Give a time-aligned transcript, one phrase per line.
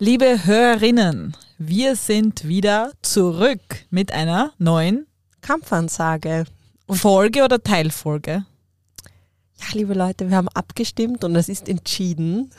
[0.00, 5.08] Liebe Hörerinnen, wir sind wieder zurück mit einer neuen
[5.40, 6.44] Kampfansage.
[6.88, 8.44] Folge oder Teilfolge.
[9.56, 12.52] Ja, liebe Leute, wir haben abgestimmt und es ist entschieden.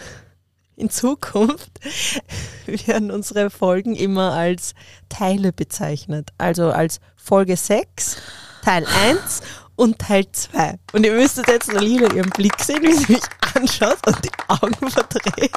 [0.75, 1.79] In Zukunft
[2.65, 4.73] werden unsere Folgen immer als
[5.07, 6.31] Teile bezeichnet.
[6.37, 8.17] Also als Folge 6,
[8.63, 9.39] Teil 1
[9.77, 10.77] und Teil 2.
[10.91, 13.23] Und ihr müsstet jetzt nur Lila ihren Blick sehen, wie sie mich
[13.55, 15.51] anschaut und die Augen verdreht.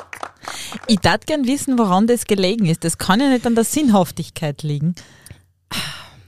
[0.87, 2.85] Ich darf gern wissen, woran das gelegen ist.
[2.85, 4.95] Das kann ja nicht an der Sinnhaftigkeit liegen.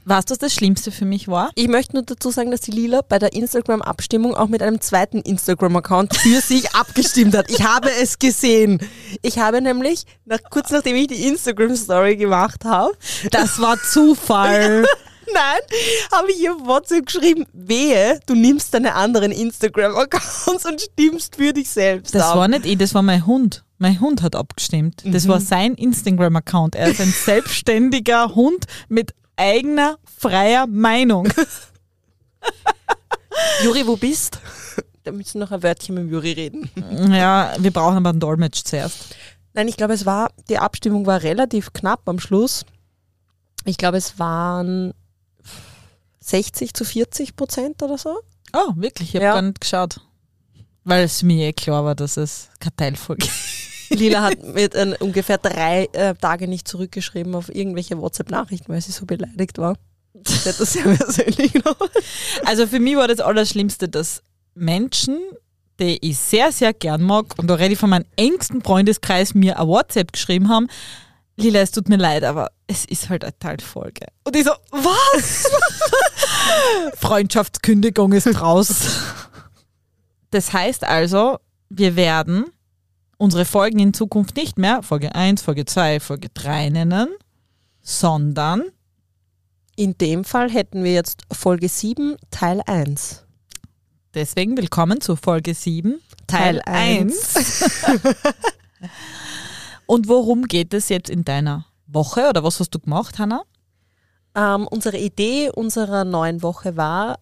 [0.07, 1.49] Weißt du, was das Schlimmste für mich war?
[1.55, 5.19] Ich möchte nur dazu sagen, dass die Lila bei der Instagram-Abstimmung auch mit einem zweiten
[5.21, 7.49] Instagram-Account für sich abgestimmt hat.
[7.49, 8.79] Ich habe es gesehen.
[9.23, 12.93] Ich habe nämlich, nach, kurz nachdem ich die Instagram-Story gemacht habe,
[13.31, 14.85] Das war Zufall.
[15.33, 15.59] Nein,
[16.11, 21.69] habe ich ihr WhatsApp geschrieben, wehe, du nimmst deine anderen Instagram-Accounts und stimmst für dich
[21.69, 22.37] selbst Das ab.
[22.37, 23.63] war nicht ich, das war mein Hund.
[23.77, 25.03] Mein Hund hat abgestimmt.
[25.05, 26.75] Das war sein Instagram-Account.
[26.75, 31.27] Er ist ein selbstständiger Hund mit eigener freier Meinung.
[33.63, 34.39] Juri, wo bist?
[35.03, 36.69] Da müssen wir noch ein Wörtchen mit dem Juri reden.
[37.11, 39.15] Ja, wir brauchen aber einen Dolmetsch zuerst.
[39.53, 42.65] Nein, ich glaube, es war, die Abstimmung war relativ knapp am Schluss.
[43.65, 44.93] Ich glaube, es waren
[46.21, 48.17] 60 zu 40 Prozent oder so.
[48.53, 49.09] Oh, wirklich?
[49.09, 49.33] Ich habe Ja.
[49.33, 49.99] gar nicht geschaut.
[50.83, 53.29] Weil es mir eh klar war, dass es ist.
[53.89, 58.91] Lila hat mir dann ungefähr drei äh, Tage nicht zurückgeschrieben auf irgendwelche WhatsApp-Nachrichten, weil sie
[58.91, 59.77] so beleidigt war.
[60.13, 61.89] Das sehr persönlich genommen.
[62.45, 64.21] Also für mich war das Allerschlimmste, dass
[64.55, 65.19] Menschen,
[65.79, 69.59] die ich sehr, sehr gern mag, und da rede ich von meinem engsten Freundeskreis, mir
[69.59, 70.67] ein WhatsApp geschrieben haben,
[71.37, 74.07] Lila, es tut mir leid, aber es ist halt eine Teilfolge.
[74.23, 75.49] Und ich so, was?
[76.97, 79.01] Freundschaftskündigung ist raus.
[80.31, 81.39] Das heißt also,
[81.69, 82.45] wir werden
[83.17, 87.09] unsere Folgen in Zukunft nicht mehr Folge 1, Folge 2, Folge 3 nennen,
[87.81, 88.63] sondern
[89.75, 93.25] In dem Fall hätten wir jetzt Folge 7, Teil 1.
[94.13, 97.83] deswegen willkommen zu Folge 7, Teil, Teil 1.
[99.85, 103.43] Und worum geht es jetzt in deiner Woche oder was hast du gemacht, Hanna?
[104.35, 107.19] Ähm, unsere Idee unserer neuen Woche war,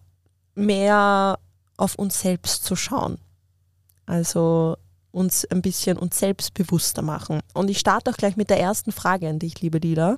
[0.54, 1.38] mehr
[1.76, 3.18] auf uns selbst zu schauen.
[4.06, 4.76] Also
[5.10, 7.40] uns ein bisschen uns selbst bewusster machen.
[7.52, 10.16] Und ich starte auch gleich mit der ersten Frage an dich, liebe Lila.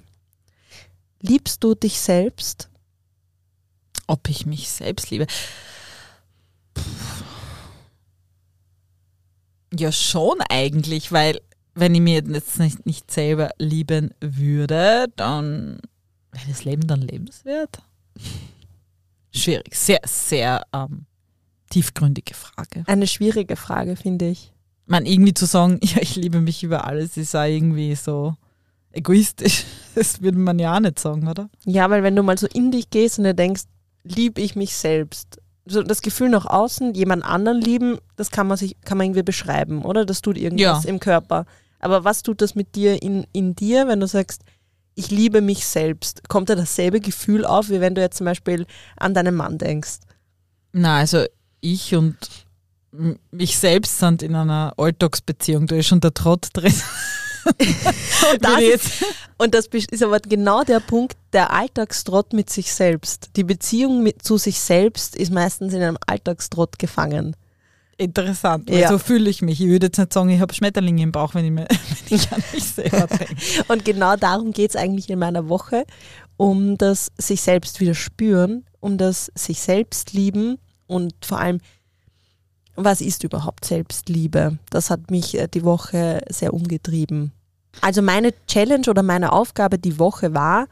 [1.20, 2.70] Liebst du dich selbst?
[4.06, 5.26] Ob ich mich selbst liebe?
[6.74, 6.82] Puh.
[9.74, 11.40] Ja, schon eigentlich, weil
[11.76, 15.78] wenn ich mir jetzt nicht, nicht selber lieben würde, dann
[16.32, 17.78] wäre das Leben dann lebenswert?
[19.32, 21.04] Schwierig, sehr, sehr ähm,
[21.70, 22.84] tiefgründige Frage.
[22.86, 24.52] Eine schwierige Frage, finde ich.
[24.86, 28.34] man irgendwie zu sagen, ja, ich liebe mich über alles, ist auch irgendwie so
[28.92, 29.64] egoistisch.
[29.96, 31.48] Das würde man ja auch nicht sagen, oder?
[31.64, 33.62] Ja, weil wenn du mal so in dich gehst und dir denkst,
[34.04, 35.40] liebe ich mich selbst.
[35.64, 39.22] So das Gefühl nach außen, jemand anderen lieben, das kann man sich, kann man irgendwie
[39.22, 40.04] beschreiben, oder?
[40.04, 40.90] Das tut irgendwas Ja.
[40.90, 41.46] im Körper.
[41.86, 44.42] Aber was tut das mit dir in, in dir, wenn du sagst,
[44.96, 46.28] ich liebe mich selbst?
[46.28, 48.66] Kommt da dasselbe Gefühl auf, wie wenn du jetzt zum Beispiel
[48.96, 49.98] an deinen Mann denkst?
[50.72, 51.26] Na, also
[51.60, 52.16] ich und
[53.30, 56.74] mich selbst sind in einer Alltagsbeziehung, da ist schon der Trott drin.
[57.46, 59.04] Und das, ist,
[59.38, 63.30] und das ist aber genau der Punkt, der Alltagstrott mit sich selbst.
[63.36, 67.36] Die Beziehung mit, zu sich selbst ist meistens in einem Alltagstrott gefangen.
[67.98, 68.88] Interessant, Ja.
[68.90, 69.60] so fühle ich mich.
[69.60, 71.66] Ich würde jetzt nicht sagen, ich habe Schmetterlinge im Bauch, wenn ich, mir,
[72.08, 73.36] wenn ich an mich selber denke.
[73.68, 75.84] Und genau darum geht es eigentlich in meiner Woche,
[76.36, 81.60] um das sich selbst wieder spüren, um das sich selbst lieben und vor allem,
[82.74, 84.58] was ist überhaupt Selbstliebe?
[84.68, 87.32] Das hat mich äh, die Woche sehr umgetrieben.
[87.80, 90.66] Also meine Challenge oder meine Aufgabe die Woche war,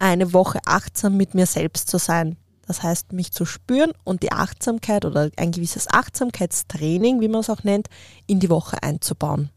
[0.00, 2.36] eine Woche achtsam mit mir selbst zu sein.
[2.66, 7.50] Das heißt, mich zu spüren und die Achtsamkeit oder ein gewisses Achtsamkeitstraining, wie man es
[7.50, 7.88] auch nennt,
[8.26, 9.50] in die Woche einzubauen.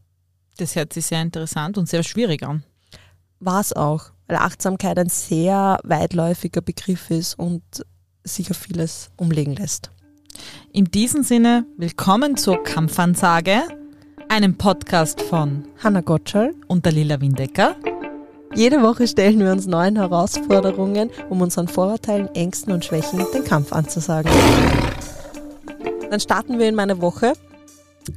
[0.58, 2.62] Das hört sich sehr interessant und sehr schwierig an.
[3.40, 7.62] war es auch, weil Achtsamkeit ein sehr weitläufiger Begriff ist und
[8.22, 9.90] sich auf vieles umlegen lässt.
[10.72, 13.62] In diesem Sinne, willkommen zur Kampfansage,
[14.28, 16.54] einem Podcast von Hanna Gottschall.
[16.68, 17.76] und der Lila Windecker.
[18.54, 23.72] Jede Woche stellen wir uns neuen Herausforderungen, um unseren Vorurteilen, Ängsten und Schwächen den Kampf
[23.72, 24.30] anzusagen.
[26.10, 27.34] Dann starten wir in meine Woche.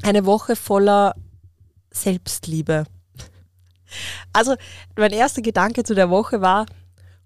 [0.01, 1.15] Eine Woche voller
[1.91, 2.85] Selbstliebe.
[4.33, 4.56] Also,
[4.97, 6.65] mein erster Gedanke zu der Woche war,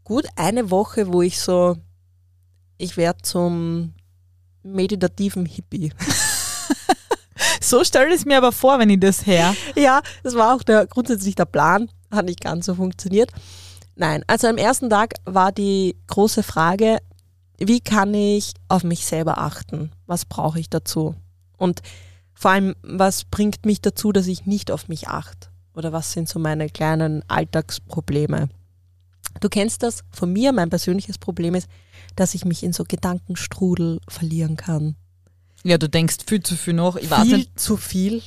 [0.03, 1.77] gut, eine Woche, wo ich so,
[2.77, 3.94] ich werde zum
[4.63, 5.94] meditativen Hippie.
[7.60, 9.53] So stelle ich es mir aber vor, wenn ich das her.
[9.75, 11.89] Ja, das war auch der, grundsätzlich der Plan.
[12.12, 13.31] Hat nicht ganz so funktioniert.
[13.95, 17.00] Nein, also am ersten Tag war die große Frage,
[17.57, 19.92] wie kann ich auf mich selber achten?
[20.06, 21.15] Was brauche ich dazu?
[21.57, 21.81] Und
[22.33, 25.50] vor allem, was bringt mich dazu, dass ich nicht auf mich achte?
[25.74, 28.50] Oder was sind so meine kleinen Alltagsprobleme?
[29.39, 31.68] Du kennst das von mir, mein persönliches Problem ist,
[32.15, 34.95] dass ich mich in so Gedankenstrudel verlieren kann.
[35.63, 36.95] Ja, du denkst viel zu viel nach.
[36.95, 38.21] Ich viel nicht, zu viel.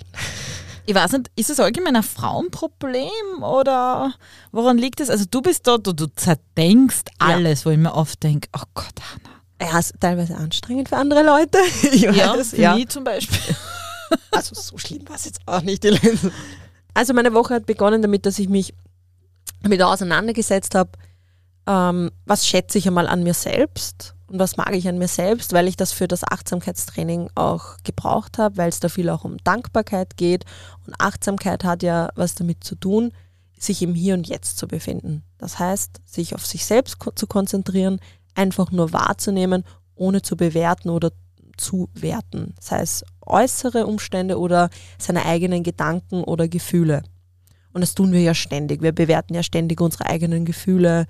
[0.90, 4.12] Ich weiß nicht, ist es allgemein ein Frauenproblem oder
[4.50, 5.08] woran liegt es?
[5.08, 8.94] Also du bist dort, du, du zerdenkst alles, wo ich mir oft denke, oh Gott,
[9.00, 9.70] Hanna.
[9.72, 11.58] Ja, ist teilweise anstrengend für andere Leute.
[11.92, 13.38] Ich Ja, weiß, für mich zum Beispiel.
[14.32, 15.86] Also so schlimm war es jetzt auch nicht.
[16.94, 18.74] Also meine Woche hat begonnen damit, dass ich mich
[19.62, 20.90] damit auseinandergesetzt habe,
[21.68, 25.52] ähm, was schätze ich einmal an mir selbst und was mag ich an mir selbst,
[25.52, 29.38] weil ich das für das Achtsamkeitstraining auch gebraucht habe, weil es da viel auch um
[29.38, 30.44] Dankbarkeit geht.
[30.86, 33.12] Und Achtsamkeit hat ja was damit zu tun,
[33.58, 35.24] sich im Hier und Jetzt zu befinden.
[35.38, 37.98] Das heißt, sich auf sich selbst ko zu konzentrieren,
[38.36, 39.64] einfach nur wahrzunehmen,
[39.96, 41.10] ohne zu bewerten oder
[41.56, 42.54] zu werten.
[42.60, 47.02] Sei es äußere Umstände oder seine eigenen Gedanken oder Gefühle.
[47.72, 48.80] Und das tun wir ja ständig.
[48.80, 51.06] Wir bewerten ja ständig unsere eigenen Gefühle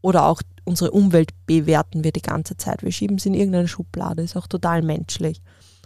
[0.00, 2.82] oder auch unsere Umwelt bewerten wir die ganze Zeit.
[2.82, 5.40] Wir schieben sie in irgendeine Schublade, ist auch total menschlich.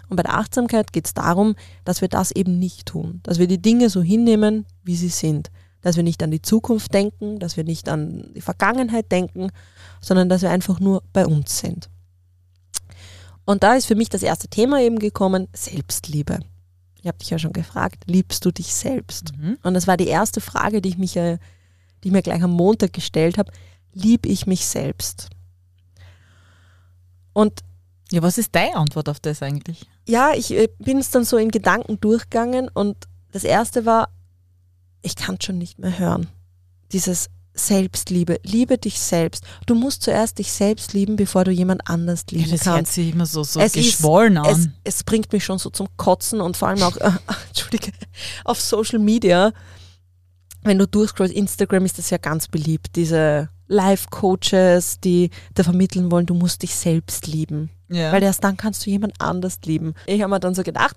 [0.08, 1.54] Und bei der Achtsamkeit geht es darum,
[1.84, 5.50] dass wir das eben nicht tun, dass wir die Dinge so hinnehmen, wie sie sind,
[5.82, 9.50] dass wir nicht an die Zukunft denken, dass wir nicht an die Vergangenheit denken,
[10.00, 11.90] sondern dass wir einfach nur bei uns sind.
[13.44, 16.40] Und da ist für mich das erste Thema eben gekommen, Selbstliebe.
[17.00, 19.32] Ich habe dich ja schon gefragt, liebst du dich selbst?
[19.38, 19.56] Mhm.
[19.62, 21.38] Und das war die erste Frage, die ich, mich, äh,
[22.02, 23.52] die ich mir gleich am Montag gestellt habe.
[23.94, 25.28] Lieb ich mich selbst?
[27.32, 27.60] Und
[28.10, 29.86] Ja, was ist deine Antwort auf das eigentlich?
[30.06, 32.96] ja, ich äh, bin es dann so in Gedanken durchgegangen und
[33.32, 34.08] das erste war,
[35.02, 36.28] ich kann es schon nicht mehr hören.
[36.92, 39.44] Dieses Selbstliebe, liebe dich selbst.
[39.66, 42.94] Du musst zuerst dich selbst lieben, bevor du jemand anders Ja, lieben das hört kannst.
[42.94, 44.74] sich immer so, so Es ist- geschwollen Es, an.
[44.84, 47.10] es bringt mich schon so zum Kotzen und vor allem auch, äh,
[47.48, 47.92] Entschuldige,
[48.44, 49.52] auf Social Media,
[50.62, 56.26] wenn du durchscrollst, Instagram ist das ja ganz beliebt, diese Life-Coaches, die da vermitteln wollen,
[56.26, 57.70] du musst dich selbst lieben.
[57.88, 58.12] ja.
[58.12, 59.94] Weil erst dann kannst du jemand anders lieben.
[60.06, 60.96] Ich habe mir dann so gedacht,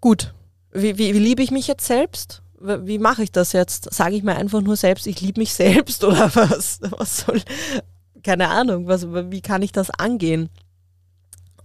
[0.00, 0.34] gut,
[0.72, 2.42] wie, wie, wie liebe ich mich jetzt selbst?
[2.60, 3.92] Wie mache ich das jetzt?
[3.92, 6.80] Sage ich mir einfach nur selbst, ich liebe mich selbst oder was?
[6.82, 7.42] Was soll,
[8.22, 10.48] keine Ahnung, was, wie kann ich das angehen?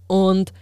[0.06, 0.52] Und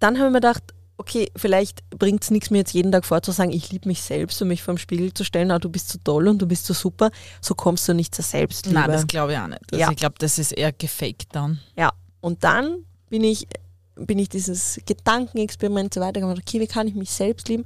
[0.00, 3.52] dann habe ich mir gedacht, okay, vielleicht bringt es nichts, mir jetzt jeden Tag vorzusagen,
[3.52, 5.98] ich liebe mich selbst und mich vor dem Spiegel zu stellen, ah, du bist so
[6.02, 7.10] toll und du bist so super.
[7.40, 8.78] So kommst du nicht zur Selbstliebe.
[8.78, 9.60] Nein, das glaube ich auch nicht.
[9.72, 9.90] Also Ja.
[9.90, 11.60] Ich glaube, das ist eher gefaked dann.
[11.76, 13.46] Ja, und dann bin ich,
[13.94, 17.64] bin ich dieses Gedankenexperiment so weitergemacht, okay, wie kann ich mich selbst lieben?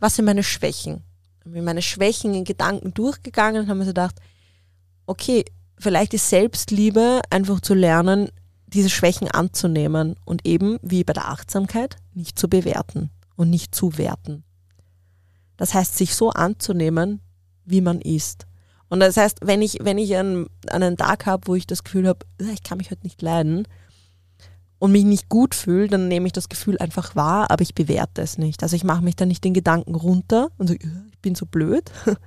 [0.00, 1.02] Was sind meine Schwächen?
[1.44, 4.16] Ich bin meine Schwächen in Gedanken durchgegangen und habe mir so gedacht,
[5.06, 5.44] okay,
[5.78, 8.30] vielleicht ist Selbstliebe einfach zu lernen,
[8.66, 13.96] diese Schwächen anzunehmen und eben, wie bei der Achtsamkeit, nicht zu bewerten und nicht zu
[13.98, 14.44] werten.
[15.56, 17.20] Das heißt, sich so anzunehmen,
[17.64, 18.46] wie man ist.
[18.88, 22.06] Und das heißt, wenn ich, wenn ich einen, einen Tag habe, wo ich das Gefühl
[22.06, 22.20] habe,
[22.52, 23.66] ich kann mich heute nicht leiden
[24.78, 28.22] und mich nicht gut fühle, dann nehme ich das Gefühl einfach wahr, aber ich bewerte
[28.22, 28.62] es nicht.
[28.62, 30.80] Also ich mache mich dann nicht den Gedanken runter und sage,
[31.10, 31.90] ich bin so blöd,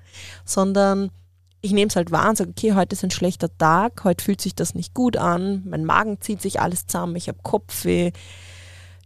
[0.46, 1.12] sondern
[1.61, 4.41] ich nehme es halt wahr und sage, okay, heute ist ein schlechter Tag, heute fühlt
[4.41, 8.11] sich das nicht gut an, mein Magen zieht sich alles zusammen, ich habe Kopfweh,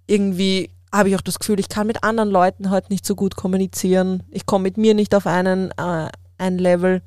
[0.07, 3.35] irgendwie habe ich auch das Gefühl, ich kann mit anderen Leuten heute nicht so gut
[3.35, 7.01] kommunizieren, ich komme mit mir nicht auf einen, äh, ein Level.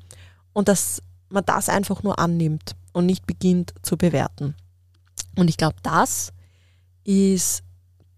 [0.51, 4.55] Und dass man das einfach nur annimmt und nicht beginnt zu bewerten.
[5.37, 6.33] Und ich glaube, das
[7.05, 7.63] ist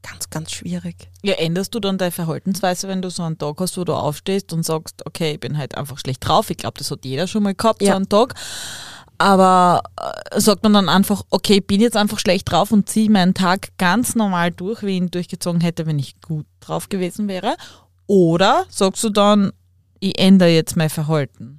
[0.02, 1.10] ganz, ganz schwierig.
[1.24, 4.54] Ja, änderst du dann deine Verhaltensweise, wenn du so einen Tag hast, wo du aufstehst
[4.54, 6.50] und sagst, okay, ich bin halt einfach schlecht drauf.
[6.50, 7.96] Ich glaube, das hat jeder schon mal gehabt, so Ja.
[7.96, 8.34] einen Tag.
[9.18, 9.84] Aber
[10.32, 13.34] äh, sagt man dann einfach, okay, ich bin jetzt einfach schlecht drauf und ziehe meinen
[13.34, 17.56] Tag ganz normal durch, wie ich ihn durchgezogen hätte, wenn ich gut drauf gewesen wäre?
[18.08, 19.52] Oder sagst du dann,
[20.00, 21.59] ich ändere jetzt mein Verhalten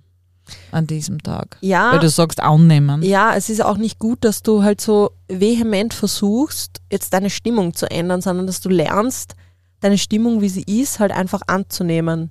[0.72, 1.56] an diesem Tag?
[1.60, 3.02] Ja, Weil du sagst, annehmen.
[3.02, 7.74] ja, es ist auch nicht gut, dass du halt so vehement versuchst, jetzt deine Stimmung
[7.74, 9.34] zu ändern, sondern dass du lernst,
[9.80, 12.30] deine Stimmung, wie sie ist, halt einfach anzunehmen.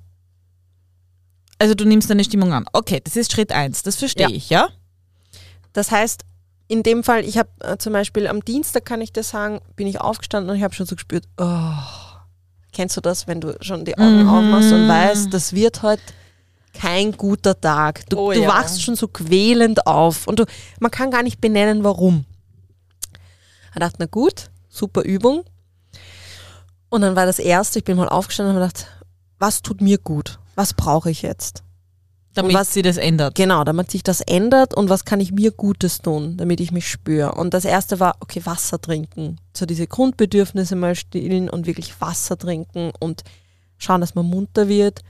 [1.58, 2.64] Also du nimmst deine Stimmung an.
[2.72, 3.82] Okay, das ist Schritt eins.
[3.82, 4.34] das verstehe Ja.
[4.34, 4.68] ich, ja?
[5.72, 6.22] Das heißt,
[6.68, 9.86] in dem Fall, ich habe äh, zum Beispiel am Dienstag, kann ich dir sagen, bin
[9.86, 11.72] ich aufgestanden und ich habe schon so gespürt, oh,
[12.72, 14.28] kennst du das, wenn du schon die Augen Mhm.
[14.28, 16.02] aufmachst und weißt, das wird heute
[16.72, 18.08] kein guter Tag.
[18.08, 18.48] Du, Oh du ja.
[18.48, 20.44] wachst schon so quälend auf und du,
[20.78, 22.24] man kann gar nicht benennen, warum.
[23.72, 25.44] Ich dachte, na gut, super Übung.
[26.88, 28.88] Und dann war das erste, ich bin mal aufgestanden und habe gedacht,
[29.38, 30.38] was tut mir gut?
[30.56, 31.62] Was brauche ich jetzt?
[32.34, 33.34] Damit was- sie das ändert.
[33.34, 36.88] Genau, damit sich das ändert und was kann ich mir Gutes tun, damit ich mich
[36.88, 37.32] spüre.
[37.32, 39.36] Und das erste war, okay, Wasser trinken.
[39.56, 43.22] So diese Grundbedürfnisse mal stillen und wirklich Wasser trinken und
[43.78, 45.00] schauen, dass man munter wird.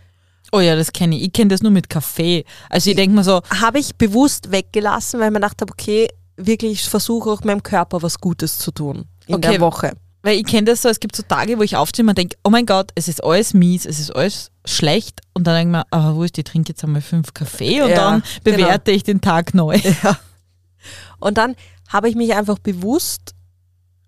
[0.53, 1.23] Oh ja, das kenne ich.
[1.25, 2.45] Ich kenne das nur mit Kaffee.
[2.69, 6.09] Also ich denke mir so, Habe ich bewusst weggelassen, weil ich mir gedacht habe, okay,
[6.37, 9.51] wirklich, ich versuche auch meinem Körper was Gutes zu tun in Okay.
[9.53, 9.93] der Woche.
[10.23, 12.51] weil ich kenne das so, es gibt so Tage, wo ich aufstehe und denke, oh
[12.51, 15.21] mein Gott, es ist alles mies, es ist alles schlecht.
[15.35, 17.91] Und dann denke ich mir, aber wo ist, ich trinke jetzt einmal fünf Kaffee und
[17.91, 19.79] Ja, dann bewerte ich den Tag neu.
[21.19, 21.55] Und dann
[21.89, 23.35] habe ich mich einfach bewusst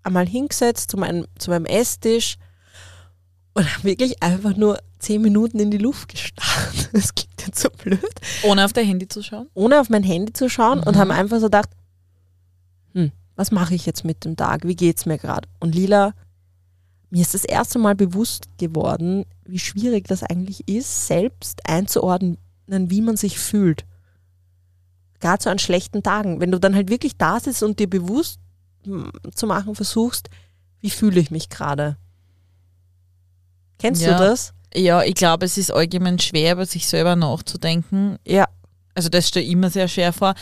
[0.03, 2.35] einmal hingesetzt zu meinem, zu meinem Esstisch
[3.53, 6.89] und habe wirklich einfach nur zehn Minuten in die Luft gestarrt.
[6.93, 7.99] Das klingt jetzt so blöd.
[8.43, 9.47] Ohne auf dein Handy zu schauen.
[9.53, 10.99] Ohne auf mein Handy zu schauen und Mhm.
[10.99, 11.69] haben einfach so gedacht,
[12.93, 14.65] hm, was mache ich jetzt mit dem Tag?
[14.67, 15.47] Wie geht's mir gerade?
[15.59, 16.13] Und Lila,
[17.09, 23.01] mir ist das erste Mal bewusst geworden, wie schwierig das eigentlich ist, selbst einzuordnen, wie
[23.01, 23.85] man sich fühlt.
[25.19, 26.39] Gerade so an schlechten Tagen.
[26.41, 28.39] Wenn du dann halt wirklich da sitzt und dir bewusst
[28.85, 30.29] hm, zu machen versuchst,
[30.81, 31.97] wie fühle ich mich gerade?
[33.79, 34.17] Kennst Ja.
[34.17, 34.53] du das?
[34.75, 38.17] Ja, ich glaube, es ist allgemein schwer, über sich selber nachzudenken.
[38.25, 38.45] Ja.
[38.95, 40.33] Also das stelle ich mir sehr schwer vor,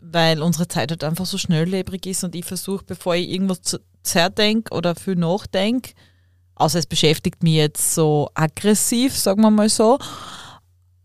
[0.00, 3.60] weil unsere Zeit halt einfach so schnelllebig ist und ich versuche, bevor ich irgendwas
[4.02, 5.92] zerdenke oder viel nachdenke,
[6.56, 9.98] außer es beschäftigt mich jetzt so aggressiv, sagen wir mal so,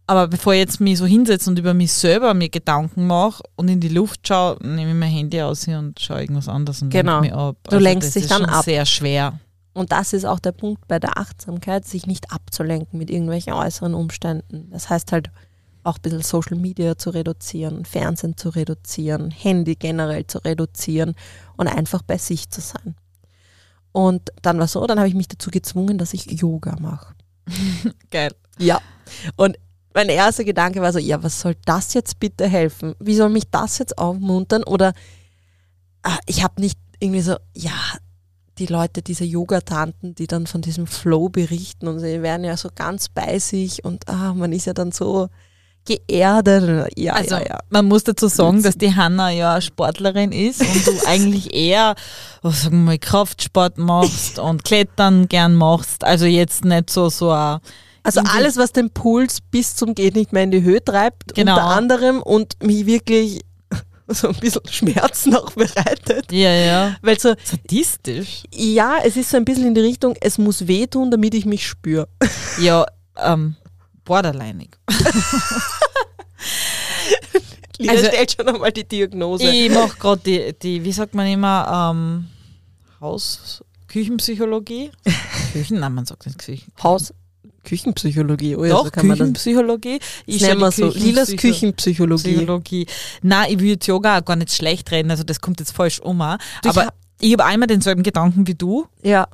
[0.08, 3.68] aber bevor ich jetzt mich so hinsetze und über mich selber mir Gedanken mache und
[3.68, 6.90] in die Luft schaue, nehme ich mein Handy aus hier und schaue irgendwas anderes und
[6.90, 7.22] Genau.
[7.22, 7.56] lenke mich ab.
[7.70, 8.66] Du lenkst das dich ist dann schon ab.
[8.66, 9.40] sehr schwer.
[9.74, 13.94] Und das ist auch der Punkt bei der Achtsamkeit, sich nicht abzulenken mit irgendwelchen äußeren
[13.94, 14.70] Umständen.
[14.72, 15.30] Das heißt halt
[15.84, 21.16] auch ein bisschen Social Media zu reduzieren, Fernsehen zu reduzieren, Handy generell zu reduzieren
[21.56, 22.96] und einfach bei sich zu sein.
[23.92, 27.16] Und dann war so, dann habe ich mich dazu gezwungen, dass ich Yoga mache.
[28.12, 28.34] Geil.
[28.58, 28.80] Ja.
[29.36, 29.58] Und
[29.94, 32.96] mein erster Gedanke war so, ja, was soll das jetzt bitte helfen?
[33.00, 34.64] Wie soll mich das jetzt aufmuntern?
[34.64, 34.94] Oder
[36.04, 37.74] ah, ich habe nicht irgendwie so, ja,
[38.60, 42.70] die Leute, diese Yoga-Tanten, die dann von diesem Flow berichten und sie werden ja so
[42.74, 45.30] ganz bei sich und ah, man ist ja dann so
[45.86, 46.92] geerdet.
[46.98, 47.60] Ja, Also ja, ja.
[47.70, 51.96] man muss dazu sagen, dass die Hanna ja Sportlerin ist und du eigentlich eher,
[52.44, 56.04] sagen wir mal, Kraftsport machst und Klettern gern machst.
[56.04, 57.60] Also jetzt nicht so so ein
[58.04, 61.54] Also alles, was den Puls bis zum geht nicht mehr in die Höhe treibt, Genau.
[61.54, 63.42] unter anderem und mich wirklich
[64.10, 66.32] so ein bisschen Schmerzen auch bereitet.
[66.32, 66.96] ja, ja.
[67.02, 68.44] Weil so, Sadistisch.
[68.52, 71.68] Ja, es ist so ein bisschen in die Richtung, es muss wehtun, damit ich mich
[71.68, 72.08] spüre.
[72.60, 72.86] Ja,
[73.18, 73.56] ähm,
[74.06, 74.78] borderlineig.
[77.78, 79.50] Lina Also- stellt schon einmal die Diagnose.
[79.50, 82.28] Ich mache gerade die, die, wie sagt man immer, ähm,
[83.00, 84.92] Haus, Küchenpsychologie.
[85.54, 86.72] Küchen, nein, man sagt nicht Küchen.
[86.84, 87.14] Haus,
[87.70, 89.10] Küchenpsychologie, oh ja, Doch, so kann.
[89.10, 90.00] Küchenpsychologie.
[90.26, 90.88] Ich nennen wir so.
[90.90, 92.34] Lilas Küchenpsycho- Küchenpsychologie.
[92.36, 92.88] Psychologie.
[93.22, 96.00] Nein, ich will jetzt Yoga auch gar nicht schlecht reden, also das kommt jetzt falsch
[96.00, 96.18] um.
[96.64, 98.86] ich Aber hab- ich habe einmal denselben Gedanken wie du.
[99.04, 99.28] Ja,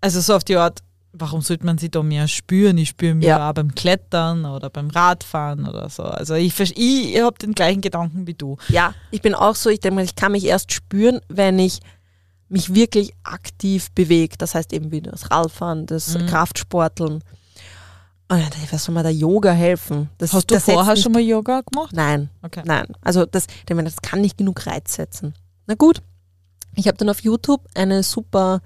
[0.00, 0.80] Also so auf die Art,
[1.14, 2.76] warum sollte man sich da mehr spüren?
[2.76, 3.48] Ich spüre mich Ja.
[3.48, 6.02] auch beim Klettern oder beim Radfahren oder so.
[6.02, 8.56] Also ich, ich, ich habe den gleichen Gedanken wie du.
[8.68, 11.78] ja, ich bin auch so, ich denke mal, ich kann mich erst spüren, wenn ich
[12.50, 14.36] mich wirklich aktiv bewege.
[14.36, 16.26] Das heißt eben wie das Radfahren, das Mhm.
[16.26, 17.22] Kraftsporteln.
[18.34, 20.10] Und dann denke ich, was soll mir da Yoga helfen?
[20.18, 21.94] Das, Hast du vorher schon mal Yoga gemacht?
[21.94, 22.62] Nein, Okay.
[22.64, 25.34] Nein, also das, ich meine, das kann nicht genug Reiz setzen.
[25.66, 26.02] Na gut,
[26.74, 28.60] ich habe dann auf YouTube eine super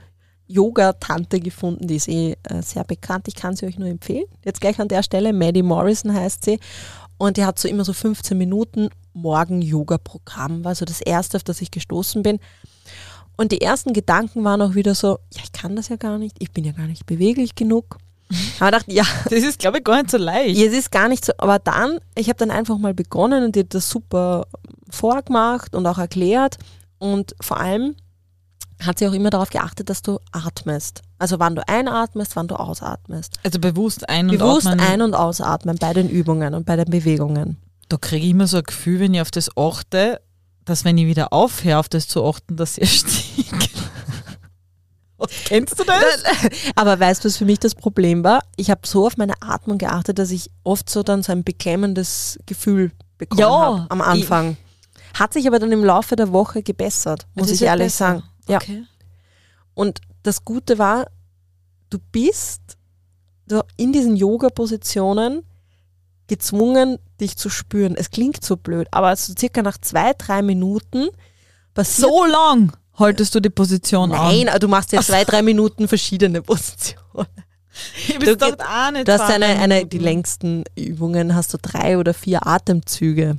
[0.46, 3.28] Yoga-Tante gefunden, die ist eh äh, sehr bekannt.
[3.28, 4.24] Ich kann sie euch nur empfehlen.
[4.44, 6.58] Jetzt gleich an der Stelle, Maddie Morrison heißt sie.
[7.18, 11.60] Und die hat so immer so 15 Minuten Morgen-Yoga-Programm, war so das erste, auf das
[11.60, 12.38] ich gestoßen bin.
[13.36, 16.36] Und die ersten Gedanken waren auch wieder so, ja, ich kann das ja gar nicht,
[16.38, 17.98] ich bin ja gar nicht beweglich genug.
[18.60, 20.56] Aber ich dachte, ja, Das ist, glaube ich, gar nicht so leicht.
[20.58, 23.56] ja, es ist gar nicht so, aber dann, ich habe dann einfach mal begonnen und
[23.56, 24.46] die hat das super
[24.90, 26.56] vorgemacht und auch erklärt
[26.98, 27.94] und vor allem
[28.80, 31.02] hat sie auch immer darauf geachtet, dass du atmest.
[31.18, 33.38] Also wann du einatmest, wann du ausatmest.
[33.44, 34.80] Also bewusst ein- und Bewusst atmen.
[34.86, 37.56] ein- und ausatmen bei den Übungen und bei den Bewegungen.
[37.88, 40.20] Da kriege ich immer so ein Gefühl, wenn ich auf das achte,
[40.64, 43.46] dass wenn ich wieder aufhöre, auf das zu achten, dass ich stieg.
[45.44, 46.22] Kennst du das?
[46.76, 48.42] Aber weißt du, was für mich das Problem war?
[48.56, 52.38] Ich habe so auf meine Atmung geachtet, dass ich oft so dann so ein beklemmendes
[52.46, 54.56] Gefühl bekommen Ja, habe am Anfang.
[55.14, 58.06] Hat sich aber dann im Laufe der Woche gebessert, muss ich ehrlich besser.
[58.06, 58.22] sagen.
[58.48, 58.58] Ja.
[58.58, 58.84] Okay.
[59.74, 61.08] Und das Gute war,
[61.90, 62.76] du bist
[63.76, 65.42] in diesen Yoga-Positionen
[66.26, 67.96] gezwungen, dich zu spüren.
[67.96, 71.08] Es klingt so blöd, aber so circa nach zwei, drei Minuten
[71.74, 72.72] passiert So lang.
[72.98, 74.48] Haltest du die Position Nein, an?
[74.48, 77.28] aber du machst ja zwei, drei Minuten verschiedene Positionen.
[78.08, 81.58] Ich Du, doch geht- auch nicht Du hast eine, eine, die längsten Übungen hast du
[81.62, 83.38] drei oder vier Atemzüge.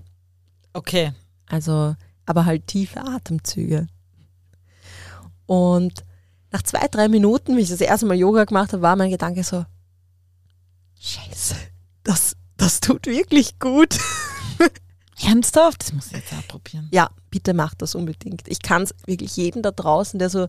[0.73, 1.11] Okay.
[1.47, 3.87] Also, aber halt tiefe Atemzüge.
[5.45, 6.05] Und
[6.51, 9.43] nach zwei, drei Minuten, wie ich das erste Mal Yoga gemacht habe, war mein Gedanke
[9.43, 9.65] so,
[10.99, 11.55] scheiße,
[12.03, 13.97] das, das tut wirklich gut.
[15.25, 15.81] Ernsthaft?
[15.83, 16.87] Das muss ich jetzt auch probieren.
[16.91, 18.47] Ja, bitte macht das unbedingt.
[18.47, 20.47] Ich kann es wirklich jedem da draußen, der so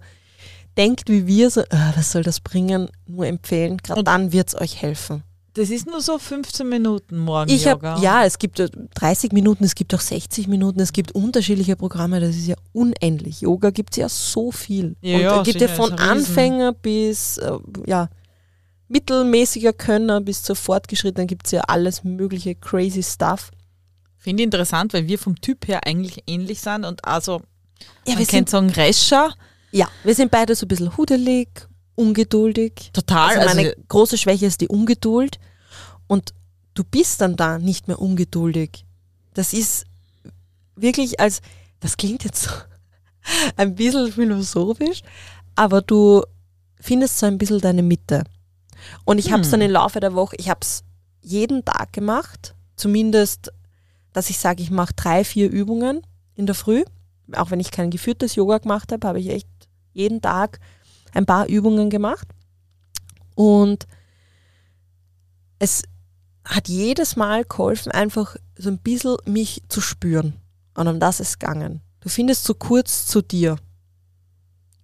[0.76, 3.78] denkt wie wir, so, "Ah, was soll das bringen, nur empfehlen.
[3.78, 5.22] Gerade dann wird es euch helfen.
[5.54, 7.98] Das ist nur so 15 Minuten morgen Ich Yoga.
[8.00, 12.20] ja, es gibt äh, 30 Minuten, es gibt auch 60 Minuten, es gibt unterschiedliche Programme,
[12.20, 13.40] das ist ja unendlich.
[13.40, 14.94] Yoga gibt es ja so viel.
[15.00, 15.92] Ja, Und ja, es gibt ja von.
[15.94, 18.08] Anfänger bis äh, ja,
[18.88, 23.50] mittelmäßiger Könner bis zur Fortgeschrittenen gibt es ja alles mögliche crazy stuff.
[24.22, 27.40] Finde ich interessant, weil wir vom Typ her eigentlich ähnlich sind und also,
[28.06, 29.34] Ja, man wir könnte sagen, Rescher.
[29.72, 31.48] ja, wir sind beide so ein bisschen hudelig,
[31.94, 32.90] ungeduldig.
[32.92, 33.30] Total.
[33.30, 35.38] Also Also, meine große Schwäche ist die Ungeduld
[36.06, 36.34] und
[36.74, 38.84] du bist dann da nicht mehr ungeduldig.
[39.34, 39.86] Das ist
[40.76, 41.40] wirklich als,
[41.80, 42.50] das klingt jetzt so
[43.56, 45.00] ein bisschen philosophisch,
[45.56, 46.22] aber du
[46.78, 48.24] findest so ein bisschen deine Mitte.
[49.04, 49.52] Und ich habe es Hm.
[49.52, 50.84] dann im Laufe der Woche, ich habe es
[51.22, 53.52] jeden Tag gemacht, zumindest,
[54.12, 56.02] dass ich sage, ich mache drei, vier Übungen
[56.34, 56.84] in der Früh.
[57.32, 59.48] Auch wenn ich kein geführtes Yoga gemacht habe, habe ich echt
[59.92, 60.58] jeden Tag
[61.12, 62.28] ein paar Übungen gemacht.
[63.34, 63.86] Und
[65.58, 65.82] es
[66.44, 70.34] hat jedes Mal geholfen, einfach so ein bisschen mich zu spüren.
[70.74, 71.80] Und um das ist gegangen.
[72.00, 73.56] Du findest so kurz zu dir.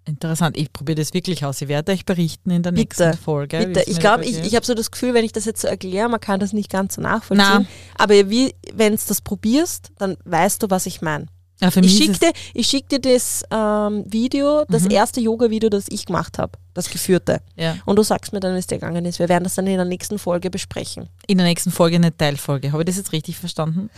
[0.06, 0.56] Interessant.
[0.56, 1.60] Ich probiere das wirklich aus.
[1.60, 3.58] Ich werde euch berichten in der Bitte, nächsten Folge.
[3.66, 3.82] Bitte.
[3.90, 6.20] Ich glaube, ich, ich habe so das Gefühl, wenn ich das jetzt so erkläre, man
[6.20, 7.44] kann das nicht ganz so nachvollziehen.
[7.46, 7.66] Na.
[7.96, 11.26] Aber wenn du das probierst, dann weißt du, was ich meine.
[11.60, 14.90] ja, Ich dir, ich schick dir das ähm, Video, das Mhm.
[14.90, 17.40] erste Yoga-Video, das ich gemacht habe, das geführte.
[17.56, 19.18] ja, Und du sagst mir dann, wie es dir gegangen ist.
[19.18, 21.08] Wir werden das dann in der nächsten Folge besprechen.
[21.26, 22.72] in der nächsten Folge eine Teilfolge.
[22.72, 23.88] Habe ich das jetzt richtig verstanden?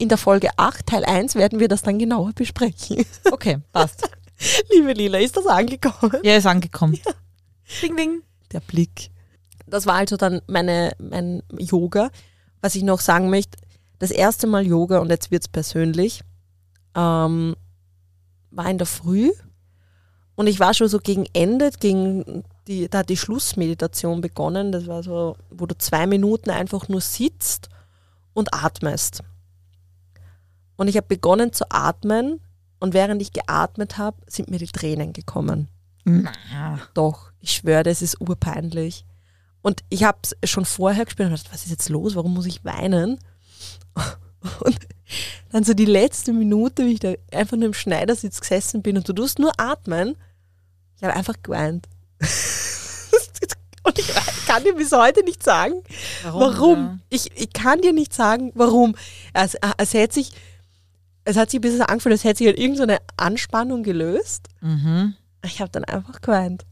[0.00, 3.04] In der Folge 8, Teil 1, werden wir das dann genauer besprechen.
[3.32, 4.08] Okay, passt.
[4.72, 6.20] Liebe Lila, ist das angekommen?
[6.22, 6.98] Ja, ist angekommen.
[7.82, 8.22] Ding, ding.
[8.52, 9.10] Der Blick.
[9.66, 12.10] Das war also dann meine, mein Yoga.
[12.60, 13.58] Was ich noch sagen möchte,
[13.98, 16.22] das erste Mal Yoga, und jetzt wird es persönlich,
[16.94, 17.54] ähm,
[18.50, 19.30] war in der Früh.
[20.34, 24.72] Und ich war schon so gegen Ende, gegen die, da hat die Schlussmeditation begonnen.
[24.72, 27.68] Das war so, wo du zwei Minuten einfach nur sitzt
[28.34, 29.22] und atmest.
[30.76, 32.40] Und ich habe begonnen zu atmen
[32.80, 35.68] und während ich geatmet habe, sind mir die Tränen gekommen.
[36.04, 39.04] Na, Doch, ich schwöre, das ist urpeinlich.
[39.62, 42.14] Und ich habe es schon vorher gespürt und gedacht, was ist jetzt los?
[42.14, 43.18] Warum muss ich weinen?
[44.64, 44.78] Und
[45.50, 49.08] dann so die letzte Minute, wie ich da einfach nur im Schneidersitz gesessen bin und
[49.08, 50.16] du tust nur atmen,
[50.96, 51.88] ich habe einfach geweint.
[53.82, 54.14] und ich
[54.46, 55.82] kann dir bis heute nicht sagen,
[56.24, 57.00] warum.
[57.08, 58.94] Ich, ich kann dir nicht sagen, warum.
[59.32, 60.32] Es, es hätte sich,
[61.28, 64.48] es hat sich ein bisschen angefühlt, als hätte sich halt irgendeine Anspannung gelöst.
[64.62, 65.14] Mhm.
[65.44, 66.64] Ich habe dann einfach geweint.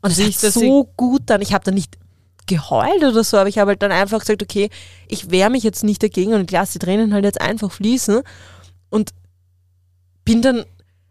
[0.00, 1.98] Und hat dass so gut dann, ich habe dann nicht
[2.46, 4.70] geheult oder so, aber ich habe halt dann einfach gesagt, okay,
[5.08, 8.22] ich wehre mich jetzt nicht dagegen und ich lasse die Tränen halt jetzt einfach fließen
[8.88, 9.10] und
[10.24, 10.64] bin dann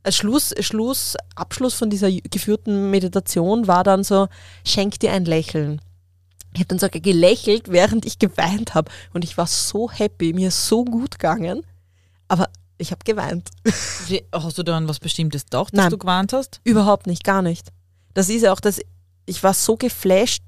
[0.04, 4.28] als Schluss, Schluss, Abschluss von dieser geführten Meditation war dann so,
[4.66, 5.80] schenk dir ein Lächeln.
[6.54, 10.48] Ich habe dann sogar gelächelt, während ich geweint habe und ich war so happy, mir
[10.48, 11.64] ist so gut gegangen,
[12.28, 12.50] aber
[12.82, 13.50] ich habe geweint.
[14.34, 15.86] Hast du da an was Bestimmtes gedacht, Nein.
[15.86, 16.60] dass du gewarnt hast?
[16.64, 17.70] Überhaupt nicht, gar nicht.
[18.14, 18.82] Das ist ja auch das,
[19.26, 20.44] ich war so geflasht,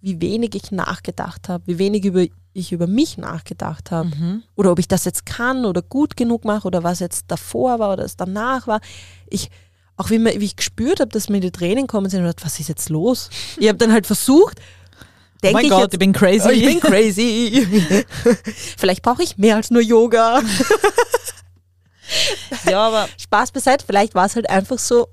[0.00, 4.08] wie wenig ich nachgedacht habe, wie wenig über, ich über mich nachgedacht habe.
[4.08, 4.42] Mhm.
[4.54, 7.92] Oder ob ich das jetzt kann oder gut genug mache oder was jetzt davor war
[7.92, 8.80] oder es danach war.
[9.28, 9.50] Ich,
[9.96, 12.44] auch wie, mir, wie ich gespürt habe, dass mir die Tränen kommen sind, und dachte,
[12.44, 13.30] was ist jetzt los?
[13.58, 16.46] Ich habe dann halt versucht, Oh denke mein ich Gott, jetzt, ich bin crazy.
[16.46, 17.66] Oh, ich bin crazy.
[18.76, 20.40] Vielleicht brauche ich mehr als nur Yoga.
[22.70, 25.08] Ja, aber Spaß beiseite, vielleicht war es halt einfach so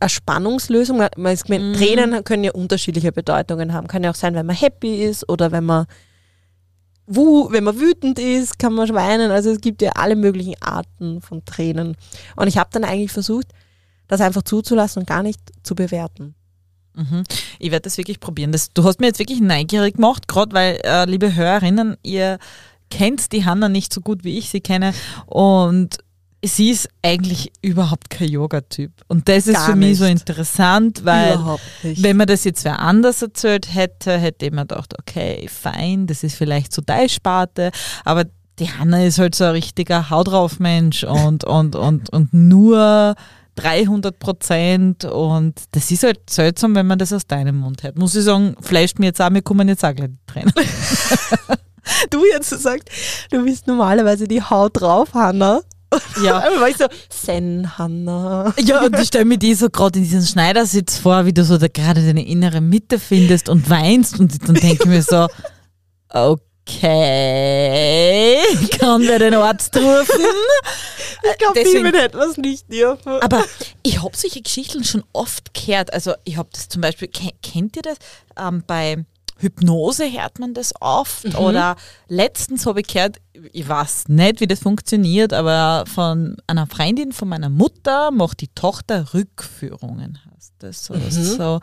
[0.00, 0.98] eine Spannungslösung.
[0.98, 1.74] Man- man ist gemeint, Mhm.
[1.82, 3.86] Tränen können ja unterschiedliche Bedeutungen haben.
[3.86, 5.86] Kann ja auch sein, wenn man happy ist oder wenn man,
[7.06, 9.30] wu wenn man wütend ist, kann man weinen.
[9.30, 11.96] Also es gibt ja alle möglichen Arten von Tränen.
[12.36, 13.46] Und ich habe dann eigentlich versucht,
[14.08, 16.34] das einfach zuzulassen und gar nicht zu bewerten.
[16.94, 17.24] Mhm.
[17.58, 18.52] Ich werde das wirklich probieren.
[18.52, 22.38] Das, du hast mir jetzt wirklich neugierig gemacht, gerade weil, äh, liebe Hörerinnen, ihr
[22.90, 24.92] kennt die Hanna nicht so gut, wie ich sie kenne.
[25.26, 25.98] Und
[26.44, 28.92] sie ist eigentlich überhaupt kein Yoga-Typ.
[29.08, 31.38] Und das ist Gar für mich so interessant, weil
[31.82, 36.22] wenn man das jetzt wer anders erzählt hätte, hätte ich mir gedacht, okay, fein, das
[36.22, 37.70] ist vielleicht so deine Sparte.
[38.04, 38.24] Aber
[38.58, 43.14] die Hanna ist halt so ein richtiger Hau drauf Mensch und, und, und, und nur
[43.56, 47.98] 300 Prozent und das ist halt seltsam, wenn man das aus deinem Mund hört.
[47.98, 50.52] Muss ich sagen, fleischt mir jetzt auch, mir kommen jetzt auch gleich die Tränen.
[52.10, 52.88] Du jetzt sagst,
[53.30, 55.60] du bist normalerweise die Haut drauf, Hanna.
[56.22, 56.38] Ja.
[56.38, 58.52] Einmal war ich so, Sen, Hanna.
[58.58, 61.58] Ja, und ich stelle mir die so gerade in diesen Schneidersitz vor, wie du so
[61.58, 65.28] da gerade deine innere Mitte findest und weinst und dann denke ich mir so,
[66.66, 68.38] okay,
[68.78, 70.20] kann wer den Arzt rufen?
[71.32, 73.20] Ich glaube, Deswegen- Bibel hätte was nicht dürfen.
[73.20, 73.44] Aber
[73.82, 75.92] ich habe solche Geschichten schon oft gehört.
[75.92, 77.96] Also ich habe das zum Beispiel, ke- kennt ihr das?
[78.38, 79.04] Ähm, bei
[79.38, 81.38] Hypnose hört man das oft.
[81.38, 81.76] Oder
[82.08, 83.18] letztens habe ich gehört,
[83.52, 88.48] ich weiß nicht, wie das funktioniert, aber von einer Freundin von meiner Mutter macht die
[88.48, 90.18] Tochter Rückführungen.
[90.34, 90.94] Heißt das so?
[90.94, 91.60] Ist so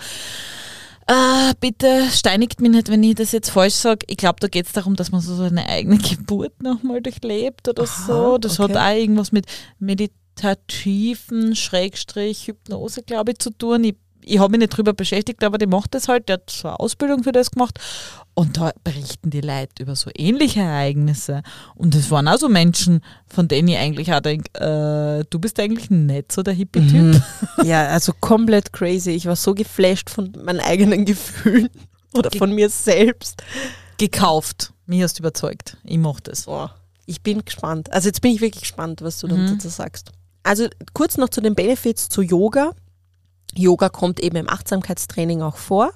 [1.07, 4.05] äh, bitte steinigt mich nicht, wenn ich das jetzt falsch sage.
[4.07, 7.85] Ich glaube, da geht es darum, dass man so seine eigene Geburt nochmal durchlebt oder
[7.85, 8.37] so.
[8.37, 8.73] Das okay.
[8.73, 9.45] hat auch irgendwas mit
[9.79, 13.83] meditativen Schrägstrich Hypnose, glaube ich, zu tun.
[13.83, 16.29] Ich, ich habe mich nicht drüber beschäftigt, aber die macht das halt.
[16.29, 17.79] Der hat so eine Ausbildung für das gemacht.
[18.35, 21.43] Und da berichten die Leute über so ähnliche Ereignisse.
[21.75, 25.59] Und es waren auch so Menschen, von denen ich eigentlich auch denke, äh, du bist
[25.59, 27.21] eigentlich nicht so der Hippie-Typ.
[27.63, 29.11] Ja, also komplett crazy.
[29.11, 31.69] Ich war so geflasht von meinen eigenen Gefühlen
[32.13, 33.43] oder von mir selbst.
[33.97, 34.73] Gekauft.
[34.85, 35.77] Mich hast du überzeugt.
[35.83, 36.43] Ich mache das.
[36.45, 37.91] Boah, ich bin gespannt.
[37.93, 39.31] Also jetzt bin ich wirklich gespannt, was du Mhm.
[39.31, 40.11] dann dazu sagst.
[40.41, 42.71] Also kurz noch zu den Benefits zu Yoga.
[43.55, 45.91] Yoga kommt eben im Achtsamkeitstraining auch vor.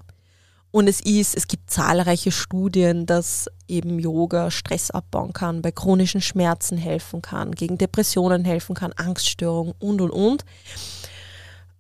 [0.72, 6.22] Und es ist, es gibt zahlreiche Studien, dass eben Yoga Stress abbauen kann, bei chronischen
[6.22, 10.46] Schmerzen helfen kann, gegen Depressionen helfen kann, Angststörungen und und und.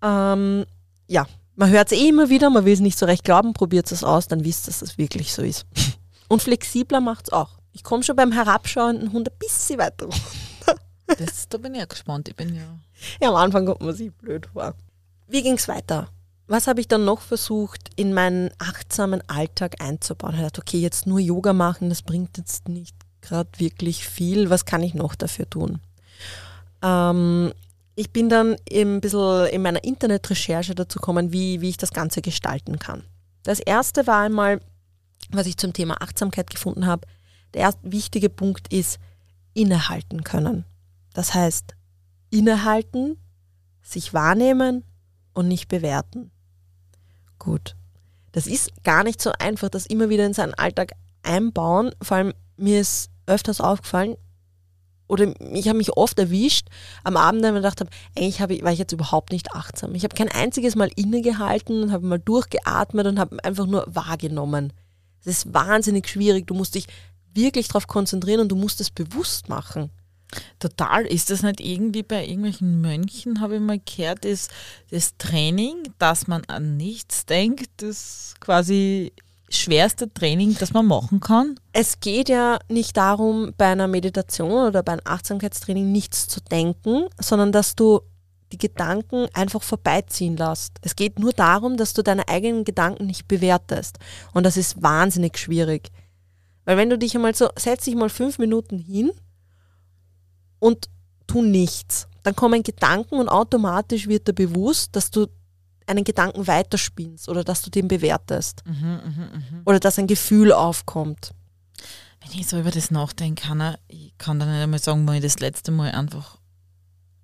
[0.01, 0.65] Ähm,
[1.07, 3.91] ja, man hört es eh immer wieder, man will es nicht so recht glauben, probiert
[3.91, 5.65] es aus, dann wisst ihr, dass es wirklich so ist.
[6.29, 7.57] Und flexibler macht es auch.
[7.71, 10.81] Ich komme schon beim herabschauenden Hund ein bisschen weiter runter.
[11.17, 12.27] Das, da bin ich ja gespannt.
[12.27, 12.79] Ich bin ja.
[13.21, 14.75] Ja, am Anfang kommt man sich blöd vor.
[15.27, 16.09] Wie ging es weiter?
[16.47, 20.35] Was habe ich dann noch versucht, in meinen achtsamen Alltag einzubauen?
[20.35, 24.49] Ich dachte, okay, jetzt nur Yoga machen, das bringt jetzt nicht gerade wirklich viel.
[24.49, 25.79] Was kann ich noch dafür tun?
[26.81, 27.51] Ähm,
[27.95, 32.21] ich bin dann ein bisschen in meiner Internetrecherche dazu gekommen, wie, wie ich das Ganze
[32.21, 33.03] gestalten kann.
[33.43, 34.61] Das erste war einmal,
[35.31, 37.05] was ich zum Thema Achtsamkeit gefunden habe.
[37.53, 38.99] Der erste wichtige Punkt ist,
[39.53, 40.63] innehalten können.
[41.13, 41.75] Das heißt,
[42.29, 43.17] innehalten,
[43.81, 44.83] sich wahrnehmen
[45.37, 46.31] und nicht bewerten.
[47.39, 47.75] Gut.
[48.31, 50.91] Das ist gar nicht so einfach, das immer wieder in seinen Alltag
[51.23, 51.91] einbauen.
[52.01, 54.17] Vor allem mir ist öfters aufgefallen,
[55.07, 56.67] oder ich habe mich oft erwischt
[57.03, 59.95] am Abend, wenn ich gedacht habe, eigentlich habe ich, war ich jetzt überhaupt nicht achtsam.
[59.95, 64.73] Ich habe kein einziges Mal innegehalten und habe mal durchgeatmet und habe einfach nur wahrgenommen.
[65.21, 66.47] Es ist wahnsinnig schwierig.
[66.47, 66.87] Du musst dich
[67.33, 69.91] wirklich darauf konzentrieren und du musst es bewusst machen.
[70.59, 71.05] Total.
[71.05, 74.51] Ist das nicht irgendwie bei irgendwelchen Mönchen, habe ich mal gehört, ist
[74.91, 79.13] das Training, dass man an nichts denkt, das quasi
[79.49, 81.59] schwerste Training, das man machen kann?
[81.71, 87.05] Es geht ja nicht darum, bei einer Meditation oder bei einem Achtsamkeitstraining nichts zu denken,
[87.19, 88.01] sondern dass du
[88.51, 90.77] die Gedanken einfach vorbeiziehen lässt.
[90.81, 93.99] Es geht nur darum, dass du deine eigenen Gedanken nicht bewertest.
[94.33, 95.91] Und das ist wahnsinnig schwierig.
[96.63, 99.11] Weil wenn du dich einmal so, setz dich mal fünf Minuten hin
[100.59, 100.89] und
[101.27, 105.27] tu nichts, dann kommen Gedanken und automatisch wird dir bewusst, dass du
[105.85, 108.63] einen Gedanken weiterspinnst oder dass du den bewertest.
[109.65, 111.31] Oder dass ein Gefühl aufkommt.
[112.21, 115.21] Wenn ich so über das nachdenken kann, ich kann dann nicht einmal sagen, wann ich
[115.21, 116.37] das letzte Mal einfach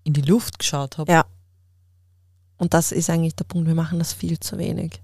[0.03, 1.11] in die Luft geschaut habe.
[1.11, 1.25] Ja.
[2.57, 5.01] Und das ist eigentlich der Punkt, wir machen das viel zu wenig.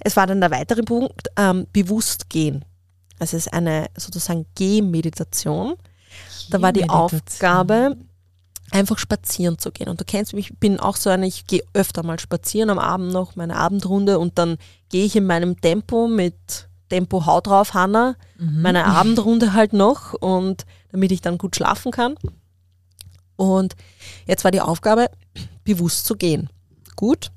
[0.00, 2.64] Es war dann der weitere Punkt, ähm, bewusst gehen.
[3.18, 5.74] Also es ist eine sozusagen Gehmeditation.
[6.50, 6.88] Da war die.
[6.88, 7.96] Aufgabe,
[8.70, 9.88] einfach spazieren zu gehen.
[9.88, 12.78] Und du kennst mich, ich bin auch so eine, ich gehe öfter mal spazieren am
[12.78, 17.74] Abend noch, meine Abendrunde und dann gehe ich in meinem Tempo mit Tempo Haut drauf,
[17.74, 22.14] Hanna, meine Abendrunde halt noch und damit ich dann gut schlafen kann.
[23.36, 23.74] Und
[24.26, 25.10] jetzt war die Aufgabe,
[25.64, 26.48] bewusst zu gehen.
[26.94, 27.30] Gut.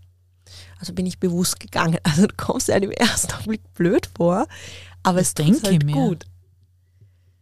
[0.79, 1.97] Also bin ich bewusst gegangen.
[2.03, 4.47] Also du kommst dir im ersten Augenblick blöd vor,
[5.03, 5.93] aber Das es tut halt mir.
[5.93, 6.25] gut.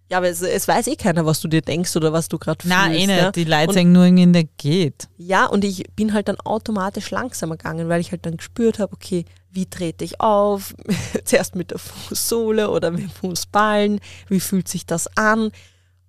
[0.09, 2.61] Ja, aber es, es weiß eh keiner, was du dir denkst oder was du gerade
[2.63, 2.77] fühlst.
[2.77, 3.17] Nein, eh nicht.
[3.17, 3.31] Ja?
[3.31, 5.09] Die Leute Und- sagen nur irgendwie, der geht.
[5.17, 8.93] Ja, und ich bin halt dann automatisch langsamer gegangen, weil ich halt dann gespürt habe,
[8.93, 10.75] okay, wie trete ich auf?
[11.25, 15.51] Zuerst mit der Fußsohle oder mit dem Fußballen, wie fühlt sich das an?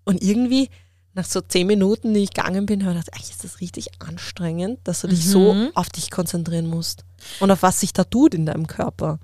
[0.05, 0.69] Und irgendwie,
[1.15, 3.89] nach so zehn Minuten, die ich gegangen bin, habe ich gedacht, eigentlich ist das richtig
[4.01, 5.71] anstrengend, dass du dich so Mhm.
[5.75, 7.05] auf dich konzentrieren musst.
[7.41, 9.19] Und auf was sich da tut in deinem Körper.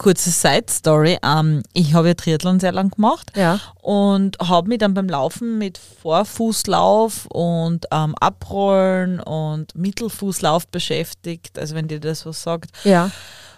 [0.00, 1.18] Kurze Side-Story.
[1.22, 3.60] Ähm, ich habe ja Triathlon sehr lang gemacht Ja.
[3.82, 11.58] und habe mich dann beim Laufen mit Vorfußlauf und ähm, Abrollen und Mittelfußlauf beschäftigt.
[11.58, 12.70] Also wenn dir das was sagt.
[12.84, 13.10] Ja.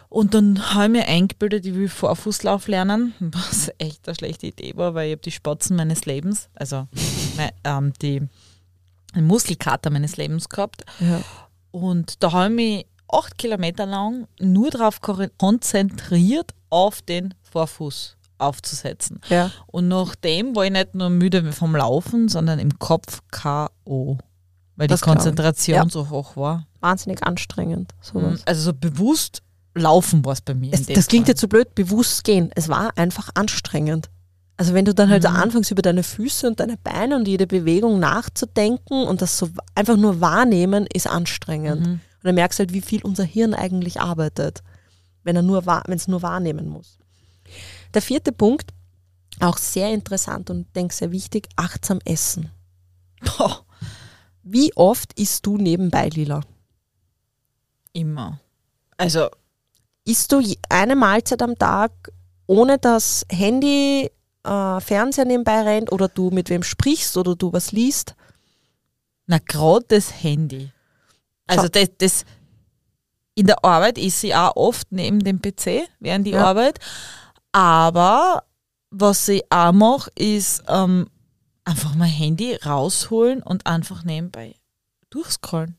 [0.09, 4.72] Und dann habe ich mir eingebildet, ich will Vorfußlauf lernen, was echt eine schlechte Idee
[4.76, 6.88] war, weil ich habe die Spatzen meines Lebens, also
[7.64, 8.20] ähm, die
[9.14, 10.85] Muskelkater meines Lebens gehabt.
[10.98, 11.20] ja.
[11.70, 15.01] Und da habe ich mich acht Kilometer lang nur darauf
[15.38, 19.20] konzentriert, auf den Vorfuß aufzusetzen.
[19.29, 19.51] Ja.
[19.66, 24.18] Und nachdem war ich nicht nur müde vom Laufen, sondern im Kopf K.O.
[24.77, 25.05] Weil Das die.
[25.07, 25.88] Konzentration Ja.
[25.88, 26.66] so hoch war.
[26.81, 27.92] Wahnsinnig anstrengend.
[28.01, 28.40] Sowas.
[28.46, 29.42] Also so bewusst
[29.75, 30.72] laufen war es bei mir.
[30.72, 31.33] Es, das klingt Fall.
[31.33, 32.51] jetzt so blöd, bewusst gehen.
[32.57, 34.09] Es war einfach anstrengend.
[34.57, 35.37] Also wenn du dann halt Mhm.
[35.37, 39.96] anfängst über deine Füße und deine Beine und jede Bewegung nachzudenken und das so einfach
[39.96, 41.87] nur wahrnehmen, ist anstrengend.
[41.87, 42.01] Mhm.
[42.22, 44.62] Und dann merkst du halt, wie viel unser Hirn eigentlich arbeitet,
[45.24, 46.98] wenn er nur wenn es nur wahrnehmen muss.
[47.94, 48.72] Der vierte Punkt,
[49.40, 52.50] auch sehr interessant und denke sehr wichtig, achtsam essen.
[53.20, 53.64] Boah,
[54.42, 56.40] Wie oft isst du nebenbei, Lila?
[57.92, 58.40] immer.
[58.96, 59.28] Also,
[60.04, 61.92] Isst du eine Mahlzeit am Tag,
[62.46, 64.11] ohne dass Handy,
[64.44, 68.14] äh, Fernseher nebenbei rennt oder du mit wem sprichst oder du was liest?
[69.26, 70.71] na gerade das Handy.
[71.58, 72.24] Also das, das
[73.34, 76.44] in der Arbeit ist sie auch oft neben dem PC während die Ja.
[76.44, 76.78] Arbeit.
[77.52, 78.44] Aber
[78.90, 81.08] was ich auch mache, ist ähm,
[81.64, 84.54] einfach mein Handy rausholen und einfach nebenbei
[85.10, 85.76] durchscrollen.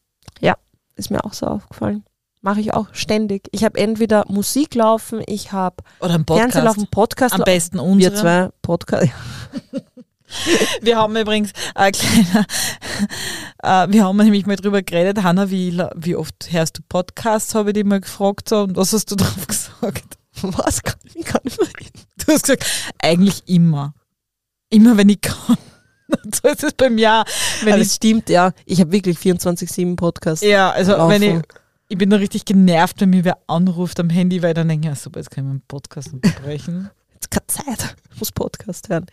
[0.95, 2.05] Ist mir auch so aufgefallen.
[2.41, 3.47] Mache ich auch ständig.
[3.51, 6.55] Ich habe entweder Musik laufen, ich habe Fernsehen Podcast.
[6.63, 8.15] laufen, Podcast Am besten Wir unsere.
[8.15, 9.11] zwei Podcast.
[10.81, 12.45] Wir haben übrigens ein kleiner,
[13.87, 17.69] äh, wir haben nämlich mal drüber geredet, Hanna, wie, wie oft hörst du Podcasts, habe
[17.69, 20.17] ich dich mal gefragt so, und was hast du drauf gesagt?
[20.41, 22.01] Was kann ich gar nicht mehr reden?
[22.25, 22.65] Du hast gesagt,
[22.99, 23.93] eigentlich immer.
[24.69, 25.57] Immer wenn ich kann.
[26.23, 27.25] Und so ist es bei mir auch.
[27.61, 28.51] Wenn Aber ich, es stimmt, ja.
[28.65, 30.43] Ich habe wirklich 24-7 Podcast.
[30.43, 31.11] ja, also laufen.
[31.11, 31.43] wenn ich,
[31.89, 34.93] ich bin da richtig genervt, wenn mir wer anruft am Handy, weil dann denke ich,
[34.93, 36.89] ja, super, jetzt kann ich meinen Podcast unterbrechen.
[37.13, 37.95] Jetzt keine Zeit.
[38.11, 39.05] Ich muss Podcast hören.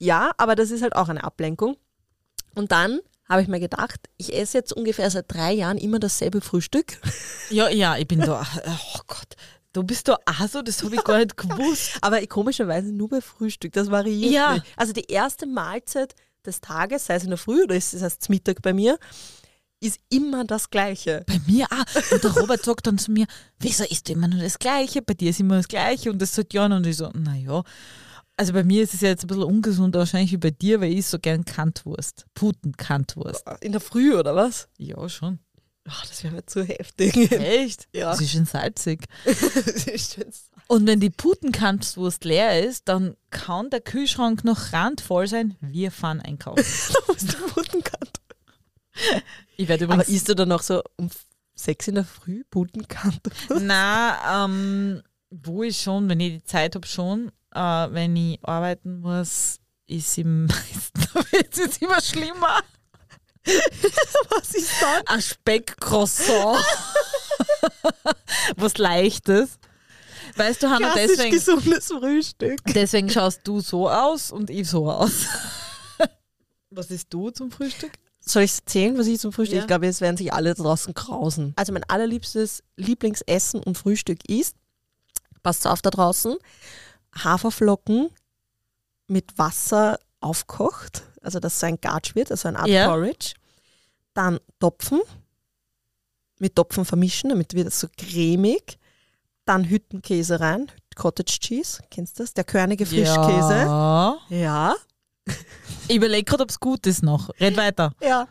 [0.00, 1.76] Ja, aber das ist halt auch eine Ablenkung.
[2.54, 6.40] Und dann habe ich mir gedacht, ich esse jetzt ungefähr seit drei Jahren immer dasselbe
[6.40, 6.98] Frühstück.
[7.50, 9.36] ja, ja, ich bin da, oh Gott,
[9.72, 11.92] du bist da auch so, das habe ich gar nicht gewusst.
[12.00, 13.72] Aber komischerweise nur bei Frühstück.
[13.74, 14.54] Das variiert Ja.
[14.54, 14.66] nicht.
[14.76, 18.30] Also die erste Mahlzeit des Tages, sei es in der Früh oder ist es erst
[18.30, 18.98] Mittag bei mir,
[19.80, 21.24] ist immer das Gleiche.
[21.26, 22.12] Bei mir auch.
[22.12, 23.26] Und der Robert sagt dann zu mir,
[23.58, 25.02] wieso ist immer nur das Gleiche?
[25.02, 26.72] Bei dir ist immer das Gleiche und das seit Jahren.
[26.72, 27.62] Und ich so, naja.
[28.40, 30.94] Also bei mir ist es ja jetzt ein bisschen ungesund, wahrscheinlich wie bei dir, weil
[30.94, 32.24] ich so gern Kantwurst.
[32.32, 33.44] Putenkantwurst.
[33.60, 34.70] In der Früh oder was?
[34.78, 35.40] Ja, schon.
[35.86, 37.30] Ach, das wäre mir zu heftig.
[37.32, 37.86] Echt?
[37.94, 38.12] Ja.
[38.12, 39.04] Das ist schon salzig.
[39.26, 39.36] das
[39.84, 40.24] ist schon
[40.68, 45.58] Und wenn die Putenkantwurst leer ist, dann kann der Kühlschrank noch randvoll sein.
[45.60, 46.64] Wir fahren einkaufen.
[46.94, 48.22] da musst du Putenkant.
[49.58, 50.16] Ich werde Aber übrigens...
[50.16, 51.10] isst du dann noch so um
[51.54, 53.20] sechs in der Früh Putenkant?
[53.60, 57.32] Na, ähm, wo ich schon, wenn ich die Zeit habe, schon.
[57.54, 57.58] Äh,
[57.92, 61.00] wenn ich arbeiten muss, ist im meisten
[61.32, 62.62] wird es immer schlimmer.
[64.30, 65.06] Was ist dann?
[65.06, 66.64] Ein Speckcroissant.
[68.56, 69.58] Was Leichtes.
[70.36, 72.60] Weißt du, Hanna, Klassisch deswegen, gesundes Frühstück.
[72.66, 75.26] deswegen schaust du so aus und ich so aus.
[76.70, 77.90] Was isst du zum Frühstück?
[78.20, 79.56] Soll ich erzählen, was ich zum Frühstück?
[79.56, 79.62] Ja.
[79.62, 81.52] Ich glaube, jetzt werden sich alle draußen krausen.
[81.56, 84.54] Also mein allerliebstes Lieblingsessen und Frühstück ist,
[85.42, 86.36] passt auf da draußen,
[87.16, 88.10] Haferflocken
[89.08, 92.88] mit Wasser aufkocht, also dass so ein Gatsch wird, also eine Art Ja.
[92.88, 93.32] Porridge.
[94.14, 95.00] Dann Topfen,
[96.38, 98.78] mit Topfen vermischen, damit wird es so cremig.
[99.44, 102.34] Dann Hüttenkäse rein, Cottage Cheese, kennst du das?
[102.34, 103.54] Der körnige Frischkäse.
[103.62, 104.18] Ja.
[104.28, 104.74] Ja.
[105.88, 107.30] Ich überlege gerade, ob es gut ist noch.
[107.40, 107.92] Red weiter.
[108.02, 108.28] Ja.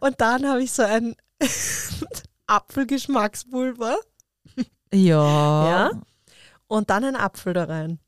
[0.00, 1.16] Und dann habe ich so ein
[2.46, 3.96] Apfelgeschmackspulver
[4.92, 5.68] Ja.
[5.70, 5.90] Ja.
[6.66, 7.98] und dann einen Apfel da rein.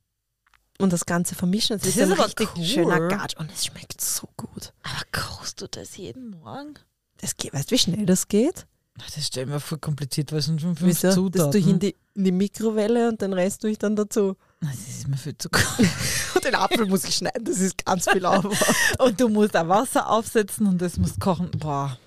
[0.79, 1.79] Und das Ganze vermischen.
[1.79, 2.65] Das, Das ist ein ist aber richtig cool.
[2.65, 4.73] schöner Gatsch und es schmeckt so gut.
[4.83, 6.75] Aber kochst du das jeden Morgen?
[7.19, 8.67] Das geht, weißt du, wie schnell das geht?
[8.99, 11.13] Das stell mir voll kompliziert, weil es sind schon fünf Wieso?
[11.13, 11.33] Zutaten.
[11.47, 14.37] Das tue ich in die, in die Mikrowelle und den Rest tue ich dann dazu.
[14.61, 15.67] Das ist mir viel zu kalt.
[16.35, 18.57] Und den Apfel muss ich schneiden, das ist ganz viel Aufwand.
[18.99, 21.51] Und du musst auch Wasser aufsetzen und das muss kochen.
[21.51, 21.99] Boah.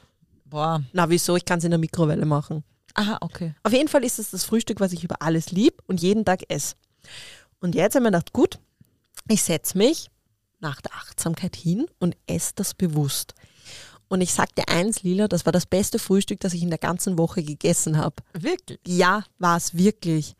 [0.46, 0.84] Boah.
[0.94, 1.36] Na, wieso?
[1.36, 2.64] Ich kann es in der Mikrowelle machen.
[2.96, 3.54] Aha, okay.
[3.64, 6.42] Auf jeden Fall ist es das Frühstück, was ich über alles lieb und jeden Tag
[6.50, 6.76] esse.
[7.60, 8.60] Und jetzt haben wir gedacht, gut,
[9.28, 10.10] ich setze mich
[10.60, 13.34] nach der Achtsamkeit hin und esse das bewusst.
[14.08, 17.18] Und ich sagte eins, Lila, das war das beste Frühstück, das ich in der ganzen
[17.18, 18.16] Woche gegessen habe.
[18.34, 18.80] Wirklich?
[18.86, 20.36] Ja, war es wirklich.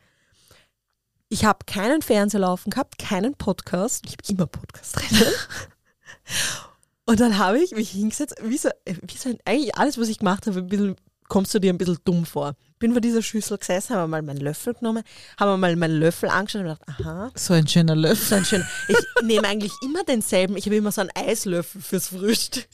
[1.28, 4.04] ich habe keinen Fernseher laufen gehabt, keinen Podcast.
[4.04, 5.24] Ich habe immer Podcast drin.
[7.06, 10.46] Und dann habe ich mich hingesetzt, wie so, wie so eigentlich alles, was ich gemacht
[10.46, 10.96] habe, ein bisschen,
[11.28, 12.56] kommst du dir ein bisschen dumm vor.
[12.80, 15.04] Bin vor dieser Schüssel gesessen, habe mal meinen Löffel genommen,
[15.38, 18.26] habe mal meinen Löffel angeschaut und gedacht, aha, So ein schöner Löffel.
[18.26, 18.66] so ein schön.
[18.88, 20.56] Ich nehme eigentlich immer denselben.
[20.56, 22.64] Ich habe immer so einen Eislöffel fürs Frühstück.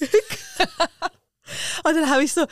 [1.85, 2.47] Und dann habe ich so,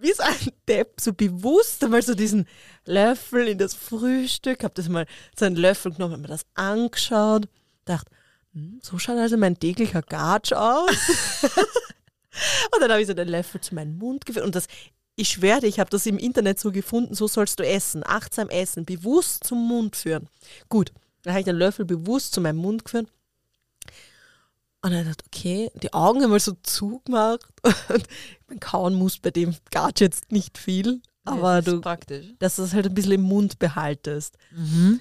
[0.00, 0.34] wie so ein
[0.68, 2.46] Depp, so bewusst einmal so diesen
[2.84, 5.06] Löffel in das Frühstück, habe das mal
[5.38, 7.48] so einen Löffel genommen, habe mir das angeschaut,
[7.84, 8.10] dachte,
[8.52, 10.90] hm, so schaut also mein täglicher Gatsch aus.
[12.74, 14.66] und dann habe ich so den Löffel zu meinem Mund geführt und das
[15.16, 18.50] ich schwöre dir, ich habe das im Internet so gefunden, so sollst du essen, achtsam
[18.50, 20.28] essen, bewusst zum Mund führen.
[20.68, 23.08] Gut, dann habe ich den Löffel bewusst zu meinem Mund geführt.
[24.82, 27.46] Und dann dachte okay, die Augen einmal so zugemacht.
[27.88, 28.06] Und
[28.46, 32.26] man kauen muss bei dem Gatsch jetzt nicht viel, aber das ist du, praktisch.
[32.38, 34.36] dass du es halt ein bisschen im Mund behaltest.
[34.52, 35.00] Mhm.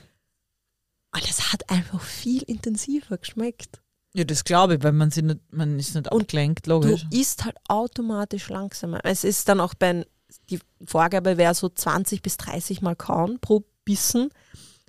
[1.13, 3.81] Und es hat einfach viel intensiver geschmeckt.
[4.15, 7.05] Ja, das glaube ich, weil man, sie nicht, man ist nicht abgelenkt, Du logisch.
[7.11, 9.01] isst halt automatisch langsamer.
[9.03, 10.05] Es ist dann auch bei,
[10.49, 14.29] die Vorgabe wäre so 20 bis 30 Mal kauen pro Bissen,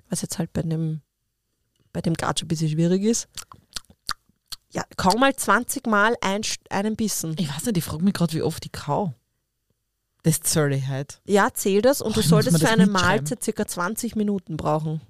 [0.09, 1.01] was jetzt halt bei dem,
[1.91, 3.27] bei dem Gatsch ein bisschen schwierig ist.
[4.71, 7.35] Ja, kaum mal 20 Mal ein, einen Bissen.
[7.37, 9.13] Ich weiß nicht, ich frage mich gerade, wie oft ich kau.
[10.23, 11.21] Das zähle ich halt.
[11.25, 12.85] Ja, zähl das und Oh, du solltest für eine.
[12.87, 15.01] Mahlzeit circa 20 Minuten brauchen.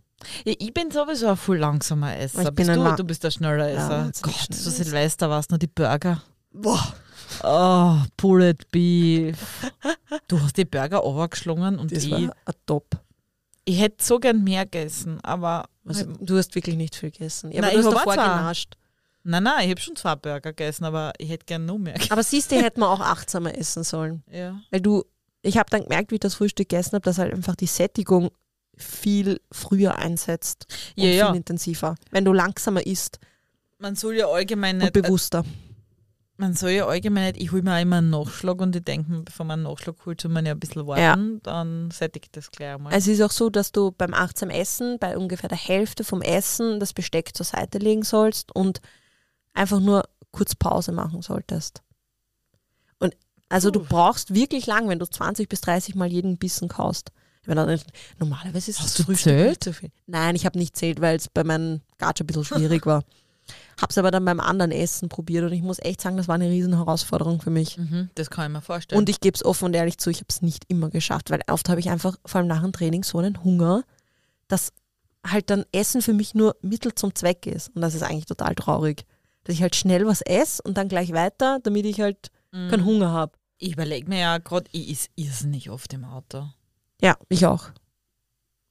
[0.45, 2.39] Ja, ich bin sowieso ein viel langsamer Esser.
[2.41, 3.89] Ich bin Bist ein du, du bist der schneller Ja, Esser.
[4.06, 4.71] wahnsinnig Gott, Esser.
[4.71, 6.21] Silvester war es nur die Burger.
[6.51, 6.93] Boah.
[7.43, 9.38] Oh, Pulled Beef.
[10.27, 12.32] Du hast die Burger overgeschlungen und Das ich, war ein
[12.65, 12.86] Top.
[13.65, 17.51] ich hätte so gern mehr gegessen, aber Also, du hast wirklich nicht viel gegessen.
[17.51, 18.73] Ja, Nein, aber du ich hast davor genascht.
[19.23, 22.13] nein, nein, ich habe schon zwei Burger gegessen, aber ich hätte gern noch mehr gegessen.
[22.13, 24.23] Aber siehst du, hätte man auch achtsamer essen sollen.
[24.32, 24.60] Ja.
[24.71, 25.03] Weil du,
[25.41, 28.32] ich habe dann gemerkt, wie ich das Frühstück gegessen habe, dass halt einfach die Sättigung
[28.78, 30.66] viel früher einsetzt
[30.98, 31.28] und Ja, ja.
[31.28, 31.96] viel intensiver.
[32.12, 33.20] Wenn du langsamer isst
[33.80, 35.44] Man soll ja allgemein und nicht, äh, bewusster.
[36.38, 39.12] man soll ja allgemein nicht, ich hole mir auch immer einen Nachschlag und ich denke
[39.12, 42.52] mir, bevor man einen Nachschlag holt, soll man ja ein bisschen warten, dann sättigt das
[42.52, 42.94] gleich einmal.
[42.94, 46.80] Es ist auch so, dass du beim achtsam Essen bei ungefähr der Hälfte vom Essen
[46.80, 48.82] das Besteck zur Seite legen sollst und
[49.54, 51.82] einfach nur kurz Pause machen solltest.
[53.00, 53.16] Und
[53.50, 53.86] also du Puh.
[53.90, 57.12] brauchst wirklich lang, wenn du 20 bis 30 Mal jeden Bissen kaust.
[57.47, 57.81] Meine, dann-
[58.19, 59.49] normalerweise ist Hast das du Frühstück zählt?
[59.49, 59.89] nicht so viel.
[60.05, 63.03] Nein, ich habe nicht zählt, weil es bei meinem Gatsch ein bisschen schwierig war.
[63.81, 66.49] Hab's aber dann beim anderen Essen probiert und ich muss echt sagen, das war eine
[66.49, 67.77] riesen Herausforderung für mich.
[67.77, 68.99] mhm, das kann ich mir vorstellen.
[68.99, 71.41] Und ich gebe es offen und ehrlich zu, ich habe es nicht immer geschafft, weil
[71.47, 73.83] oft habe ich einfach, vor allem nach dem Training, so einen Hunger,
[74.49, 74.73] dass
[75.25, 77.69] halt dann Essen für mich nur Mittel zum Zweck ist.
[77.75, 79.05] Und das ist eigentlich total traurig.
[79.43, 82.69] Dass ich halt schnell was esse und dann gleich weiter, damit ich halt Mhm.
[82.69, 83.33] keinen Hunger habe.
[83.60, 86.47] ich überlege mir ja gerade, ich is irrsinnig oft im Auto.
[87.01, 87.69] Ja, ich auch.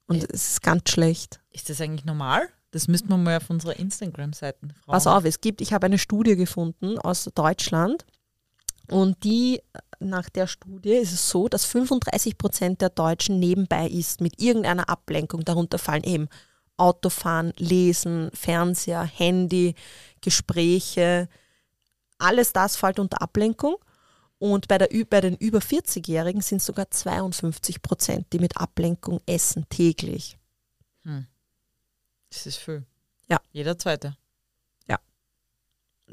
[0.07, 0.27] Und Ja.
[0.31, 1.39] es ist ganz schlecht.
[1.51, 2.47] Ist das eigentlich normal?
[2.71, 4.91] Das müssten wir mal auf unserer Instagram-Seiten fragen.
[4.91, 8.05] Pass auf, es gibt, ich habe eine Studie gefunden aus Deutschland
[8.89, 9.61] und die,
[9.99, 14.89] nach der Studie ist es so, dass 35 Prozent der Deutschen nebenbei ist mit irgendeiner
[14.89, 15.43] Ablenkung.
[15.43, 16.27] Darunter fallen eben
[16.77, 19.75] Autofahren, Lesen, Fernseher, Handy,
[20.21, 21.27] Gespräche.
[22.19, 23.77] Alles das fällt unter Ablenkung.
[24.39, 29.67] Und bei, der, bei den über 40-Jährigen sind sogar 52 Prozent, die mit Ablenkung essen
[29.69, 30.37] täglich.
[32.29, 32.85] Das ist viel.
[33.29, 33.39] Ja.
[33.51, 34.15] Jeder zweite.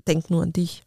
[0.07, 0.85] Denk nur an dich.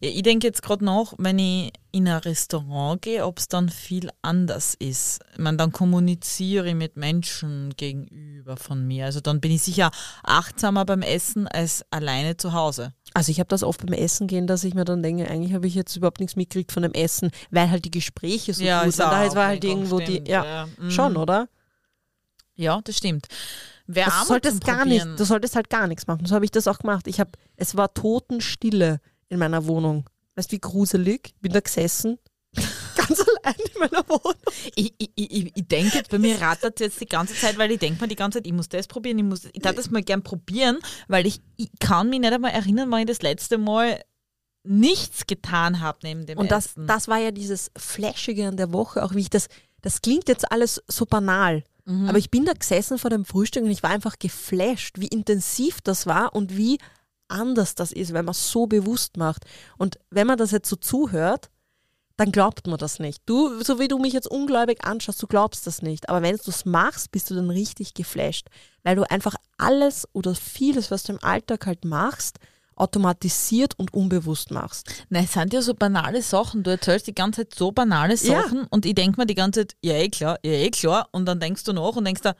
[0.00, 3.68] Ja, ich denke jetzt gerade nach, wenn ich in ein Restaurant gehe, ob es dann
[3.68, 5.20] viel anders ist.
[5.32, 9.06] Ich meine, dann kommuniziere ich mit Menschen gegenüber von mir.
[9.06, 9.90] Also dann bin ich sicher
[10.22, 12.92] achtsamer beim Essen als alleine zu Hause.
[13.14, 15.66] Also ich habe das oft beim Essen gehen, dass ich mir dann denke, eigentlich habe
[15.66, 18.98] ich jetzt überhaupt nichts mitgekriegt von dem Essen, weil halt die Gespräche so gut ist
[18.98, 19.28] waren.
[19.28, 20.90] Da war halt irgendwo stimmt, die, ja, mhm.
[20.90, 21.48] schon, oder?
[22.54, 23.26] Ja, das stimmt.
[23.86, 26.26] Wer Du solltest gar nicht, du solltest halt gar nichts machen.
[26.26, 27.06] So habe ich das auch gemacht.
[27.06, 30.08] Ich habe, es war Totenstille in meiner Wohnung.
[30.34, 31.34] Weißt du, wie gruselig?
[31.40, 32.18] Bin da gesessen,
[32.96, 34.34] ganz allein in meiner Wohnung.
[34.74, 37.78] Ich, ich, ich, ich denke bei mir rattert es jetzt die ganze Zeit, weil ich
[37.78, 40.02] denke mir die ganze Zeit, ich muss das probieren, ich muss ich darf das mal
[40.02, 44.00] gern probieren, weil ich, ich kann mich nicht einmal erinnern, wann ich das letzte Mal
[44.64, 46.86] nichts getan habe neben dem Und das, Essen.
[46.86, 49.48] das war ja dieses Flashige an der Woche, auch wie ich das,
[49.82, 51.62] das klingt jetzt alles so banal.
[51.84, 52.08] Mhm.
[52.08, 55.80] Aber ich bin da gesessen vor dem Frühstück und ich war einfach geflasht, wie intensiv
[55.82, 56.78] das war und wie
[57.28, 59.44] anders das ist, wenn man es so bewusst macht.
[59.78, 61.50] Und wenn man das jetzt so zuhört,
[62.16, 63.22] dann glaubt man das nicht.
[63.26, 66.08] Du, so wie du mich jetzt ungläubig anschaust, du glaubst das nicht.
[66.08, 68.48] Aber wenn du es machst, bist du dann richtig geflasht,
[68.82, 72.38] weil du einfach alles oder vieles, was du im Alltag halt machst,
[72.74, 75.04] automatisiert und unbewusst machst.
[75.08, 76.62] Nein, es sind ja so banale Sachen.
[76.62, 78.42] Du erzählst die ganze Zeit so banale Ja.
[78.42, 81.08] Sachen und ich denke mir die ganze Zeit, ja eh klar, ja eh klar.
[81.12, 82.34] Und dann denkst du nach und denkst da,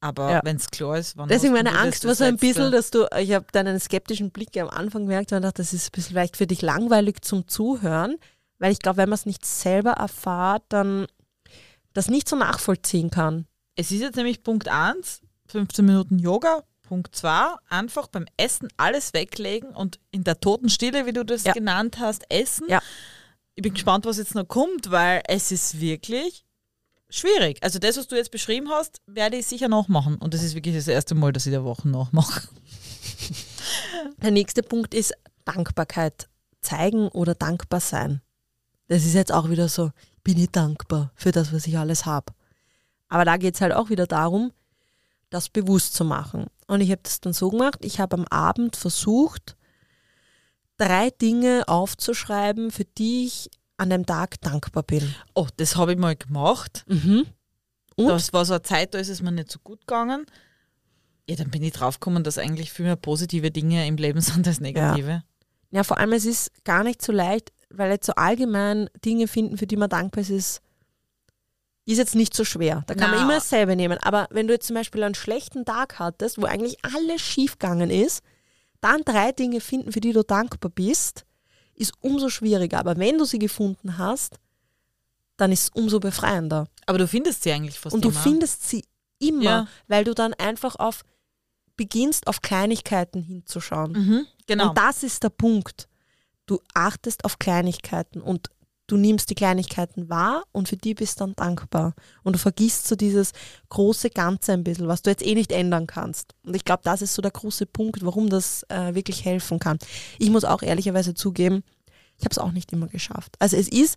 [0.00, 0.40] Aber Ja.
[0.44, 3.32] wenn es klar ist, wann Deswegen meine Angst war so ein bisschen, dass du, ich
[3.32, 6.46] habe deinen skeptischen Blick am Anfang gemerkt und dachte, das ist ein bisschen vielleicht für
[6.46, 8.16] dich langweilig zum Zuhören,
[8.58, 11.06] weil ich glaube, wenn man es nicht selber erfahrt, dann
[11.92, 13.46] das nicht so nachvollziehen kann.
[13.76, 16.62] Es ist jetzt nämlich Punkt 1, 15 Minuten Yoga.
[16.82, 21.44] Punkt 2, einfach beim Essen alles weglegen und in der toten Stille, wie du das
[21.44, 21.52] Ja.
[21.52, 22.66] genannt hast, essen.
[22.68, 22.80] Ja.
[23.54, 26.44] Ich bin gespannt, was jetzt noch kommt, weil es ist wirklich
[27.10, 27.62] schwierig.
[27.62, 30.16] Also das, was du jetzt beschrieben hast, werde ich sicher nachmachen.
[30.16, 32.48] Und das ist wirklich das erste Mal, dass ich der Woche nachmache.
[34.22, 36.28] Der nächste Punkt ist Dankbarkeit
[36.60, 38.20] zeigen oder dankbar sein.
[38.88, 39.90] Das ist jetzt auch wieder so,
[40.22, 42.32] bin ich dankbar für das, was ich alles habe.
[43.08, 44.52] Aber da geht es halt auch wieder darum,
[45.30, 46.46] das bewusst zu machen.
[46.66, 49.56] Und ich habe das dann so gemacht, ich habe am Abend versucht,
[50.76, 53.50] drei Dinge aufzuschreiben, für die ich
[53.80, 55.14] an dem Tag dankbar bin.
[55.34, 56.84] Oh, das habe ich mal gemacht.
[56.86, 57.26] Mhm.
[57.96, 58.08] Und?
[58.08, 60.26] Das war so eine Zeit, da ist es mir nicht so gut gegangen.
[61.28, 64.60] Ja, dann bin ich draufgekommen, dass eigentlich viel mehr positive Dinge im Leben sind als
[64.60, 65.22] negative.
[65.70, 69.56] Ja, vor allem es ist gar nicht so leicht, weil jetzt so allgemein Dinge finden,
[69.56, 70.62] für die man dankbar ist, ist,
[71.86, 72.82] ist jetzt nicht so schwer.
[72.86, 73.24] Da kann man Na.
[73.24, 73.98] immer dasselbe nehmen.
[74.02, 78.22] Aber wenn du jetzt zum Beispiel einen schlechten Tag hattest, wo eigentlich alles schiefgegangen ist,
[78.80, 81.24] dann drei Dinge finden, für die du dankbar bist,
[81.80, 82.78] ist umso schwieriger.
[82.78, 84.38] Aber wenn du sie gefunden hast,
[85.36, 86.66] dann ist es umso befreiender.
[86.86, 88.20] Aber du findest sie eigentlich fast Und du immer.
[88.20, 88.84] findest sie
[89.18, 89.68] immer, Ja.
[89.88, 91.02] weil du dann einfach auf
[91.76, 93.92] beginnst, auf Kleinigkeiten hinzuschauen.
[93.92, 94.68] Mhm, genau.
[94.70, 95.88] Und das ist der Punkt.
[96.46, 98.50] Du achtest auf Kleinigkeiten und
[98.90, 101.94] du nimmst die Kleinigkeiten wahr und für die bist dann dankbar.
[102.22, 103.32] Und du vergisst so dieses
[103.68, 106.34] große Ganze ein bisschen, was du jetzt eh nicht ändern kannst.
[106.44, 109.78] Und ich glaube, das ist so der große Punkt, warum das äh, wirklich helfen kann.
[110.18, 111.62] Ich muss auch ehrlicherweise zugeben,
[112.18, 113.36] ich habe es auch nicht immer geschafft.
[113.38, 113.96] Also es ist,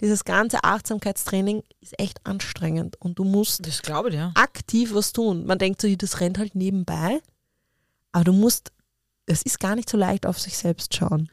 [0.00, 4.30] dieses ganze Achtsamkeitstraining ist echt anstrengend und du musst das glaube ich, ja.
[4.34, 5.44] aktiv was tun.
[5.46, 7.20] Man denkt so, das rennt halt nebenbei,
[8.12, 8.70] aber du musst,
[9.26, 11.30] es ist gar nicht so leicht auf sich selbst schauen.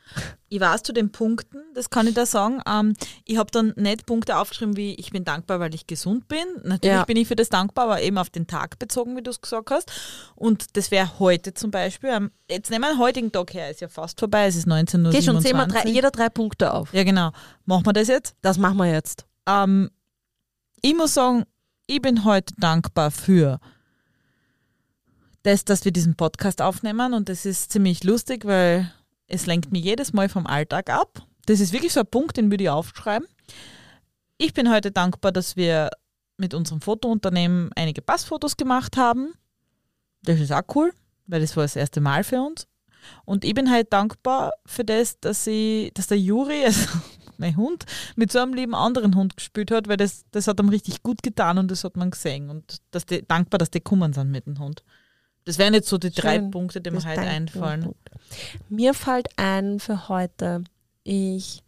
[0.47, 2.61] Ich weiß zu den Punkten, das kann ich da sagen.
[2.65, 2.93] Ähm,
[3.25, 6.45] ich habe dann nicht Punkte aufgeschrieben, wie ich bin dankbar, weil ich gesund bin.
[6.63, 7.03] Natürlich Ja.
[7.05, 9.71] bin ich für das dankbar, aber eben auf den Tag bezogen, wie du es gesagt
[9.71, 9.91] hast.
[10.35, 12.09] Und das wäre heute zum Beispiel.
[12.11, 15.05] Ähm, jetzt nehmen wir den heutigen Tag her, ist ja fast vorbei, es ist 19
[15.05, 15.11] Uhr.
[15.11, 16.93] Geh schon, zähl mal drei, jeder drei Punkte auf.
[16.93, 17.31] Ja, genau.
[17.65, 18.35] Machen wir das jetzt?
[18.41, 19.25] Das machen wir jetzt.
[19.47, 19.89] Ähm,
[20.81, 21.43] ich muss sagen,
[21.87, 23.59] ich bin heute dankbar für
[25.43, 28.91] das, dass wir diesen Podcast aufnehmen und das ist ziemlich lustig, weil
[29.27, 31.25] es lenkt mich jedes Mal vom Alltag ab.
[31.45, 33.27] Das ist wirklich so ein Punkt, den würde ich aufschreiben.
[34.37, 35.89] Ich bin heute dankbar, dass wir
[36.37, 39.33] mit unserem Fotounternehmen einige Passfotos gemacht haben.
[40.23, 40.93] Das ist auch cool,
[41.27, 42.67] weil das war das erste Mal für uns.
[43.25, 46.87] Und ich bin halt dankbar für das, dass, ich, dass der Juri, also
[47.37, 47.85] mein Hund,
[48.15, 51.23] mit so einem lieben anderen Hund gespielt hat, weil das, das hat ihm richtig gut
[51.23, 52.49] getan und das hat man gesehen.
[52.49, 54.83] Und dass die, dankbar, dass die gekommen sind mit dem Hund.
[55.45, 56.51] Das wären jetzt so die drei Schön.
[56.51, 57.95] Punkte, die mir heute einfallen.
[58.69, 60.63] Mir fällt ein für heute,
[61.03, 61.63] ich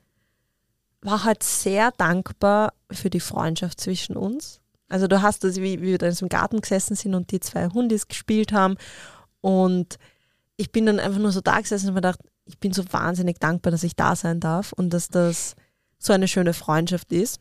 [1.02, 4.62] war halt sehr dankbar für die Freundschaft zwischen uns.
[4.88, 7.32] Also du hast das, wie, wie wir da in so einem Garten gesessen sind und
[7.32, 8.78] die zwei Hundis gespielt haben
[9.42, 9.98] und
[10.56, 13.40] ich bin dann einfach nur so da gesessen und mir gedacht, ich bin so wahnsinnig
[13.40, 15.56] dankbar, dass ich da sein darf und dass das
[15.98, 17.40] so eine schöne Freundschaft ist.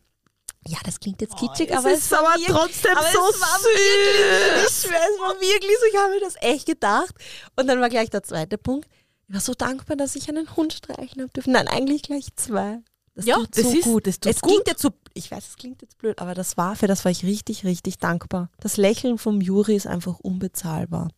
[0.68, 3.18] Ja, das klingt jetzt kitschig, es aber ist es war aber wirklich- trotzdem aber so
[3.30, 7.14] es war wirklich, ich schwöre, es war wirklich so, ich habe mir das echt gedacht.
[7.56, 8.88] Und dann war gleich der zweite Punkt.
[9.26, 11.52] Ich war so dankbar, dass ich einen Hund streicheln habe dürfen.
[11.52, 12.78] Nein, eigentlich gleich zwei.
[13.14, 14.06] Das Ja, tut das so ist- gut.
[14.06, 14.50] das tut es gut.
[14.52, 17.10] klingt jetzt so, ich weiß, es klingt jetzt blöd, aber das war, für das war
[17.10, 18.48] ich richtig, richtig dankbar.
[18.60, 21.08] Das Lächeln vom Juri ist einfach unbezahlbar.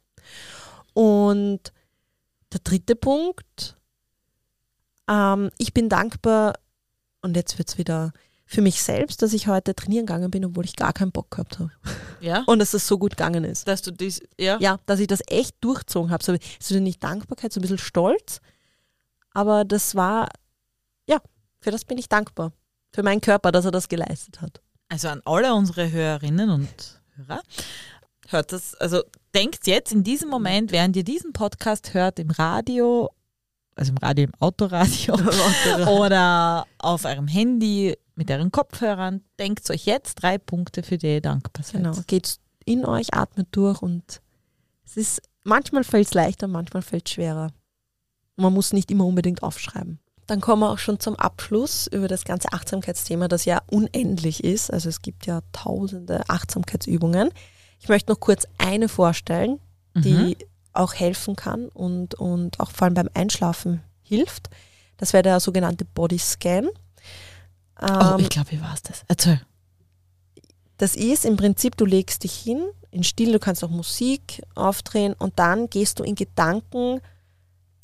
[0.95, 1.61] Und
[2.53, 3.76] der dritte Punkt,
[5.09, 6.55] ähm, ich bin dankbar,
[7.20, 8.12] und jetzt wird es wieder
[8.55, 11.59] für mich selbst, dass ich heute trainieren gegangen bin, obwohl ich gar keinen Bock gehabt
[11.59, 11.70] habe.
[12.20, 12.44] Ja?
[12.46, 13.68] Und dass das so gut gegangen ist.
[13.68, 14.59] Dass du dies, ja.
[14.61, 16.24] Ja, dass ich das echt durchzogen habe.
[16.24, 18.40] So, so nicht Dankbarkeit, so ein bisschen Stolz.
[19.32, 20.28] Aber das war,
[21.07, 21.18] ja,
[21.61, 22.52] für das bin ich dankbar.
[22.92, 24.62] Für meinen Körper, dass er das geleistet hat.
[24.88, 27.42] Also an alle unsere Hörerinnen und Hörer,
[28.28, 29.02] hört das, also
[29.34, 33.11] denkt jetzt in diesem Moment, während ihr diesen Podcast hört, im Radio,
[33.74, 35.14] also im Radio, im Autoradio
[35.88, 41.20] oder auf eurem Handy mit euren Kopfhörern, denkt euch jetzt drei Punkte, für die ihr
[41.20, 41.82] dankbar seid.
[41.82, 44.20] Genau, geht in euch, atmet durch und
[44.84, 47.48] es ist, manchmal fällt es leichter, manchmal fällt es schwerer.
[48.36, 49.98] Man muss nicht immer unbedingt aufschreiben.
[50.26, 54.72] Dann kommen wir auch schon zum Abschluss über das ganze Achtsamkeitsthema, das ja unendlich ist.
[54.72, 57.30] Also es gibt ja tausende Achtsamkeitsübungen.
[57.78, 59.60] Ich möchte noch kurz eine vorstellen,
[59.94, 60.36] die
[60.72, 64.48] auch helfen kann und, und auch vor allem beim Einschlafen hilft.
[64.96, 66.68] Das wäre der sogenannte Body Scan.
[67.85, 69.05] Oh, Ähm, ich glaube, ich weiß das.
[69.09, 69.41] Erzähl.
[70.78, 75.14] das ist im Prinzip, du legst dich hin in Stille, du kannst auch Musik aufdrehen
[75.18, 77.01] und dann gehst du in Gedanken,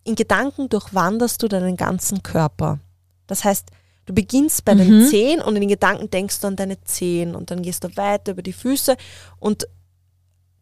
[0.04, 2.78] in Gedanken durchwanderst du deinen ganzen Körper.
[3.26, 3.68] Das heißt,
[4.06, 5.08] du beginnst bei den Mhm.
[5.08, 8.32] Zehen und in den Gedanken denkst du an deine Zehen und dann gehst du weiter
[8.32, 8.96] über die Füße
[9.40, 9.66] und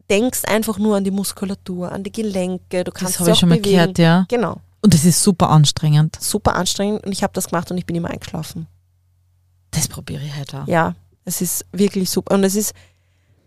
[0.09, 2.83] denkst einfach nur an die Muskulatur, an die Gelenke.
[2.83, 3.75] Du kannst Das habe ich schon mal bewegen.
[3.77, 4.25] gehört, ja.
[4.29, 4.57] Genau.
[4.81, 6.17] Und das ist super anstrengend.
[6.19, 8.67] Super anstrengend und ich habe das gemacht und ich bin immer eingeschlafen.
[9.71, 10.67] Das probiere ich heute auch.
[10.67, 10.95] Ja,
[11.25, 12.35] es ist wirklich super.
[12.35, 12.73] Und es ist,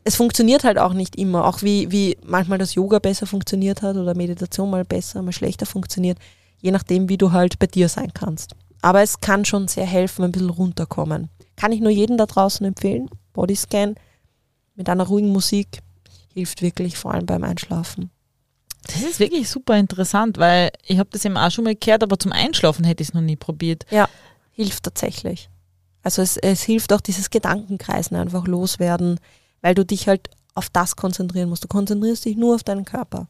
[0.04, 1.46] es funktioniert halt auch nicht immer.
[1.46, 5.66] Auch wie, wie manchmal das Yoga besser funktioniert hat oder Meditation mal besser, mal schlechter
[5.66, 6.18] funktioniert.
[6.60, 8.54] Je nachdem, wie du halt bei dir sein kannst.
[8.82, 11.28] Aber es kann schon sehr helfen, ein bisschen runterkommen.
[11.56, 13.08] Kann ich nur jedem da draußen empfehlen.
[13.32, 13.94] Bodyscan
[14.74, 15.80] mit einer ruhigen Musik
[16.32, 18.10] hilft wirklich, vor allem beim Einschlafen.
[18.86, 22.18] Das ist wirklich super interessant, weil ich habe das eben auch schon mal gehört, aber
[22.18, 23.86] zum Einschlafen hätte ich es noch nie probiert.
[24.50, 25.48] Hilft tatsächlich.
[26.02, 29.20] Also es, es hilft auch dieses Gedankenkreisen einfach loswerden,
[29.60, 31.64] weil du dich halt auf das konzentrieren musst.
[31.64, 33.28] Du konzentrierst dich nur auf deinen Körper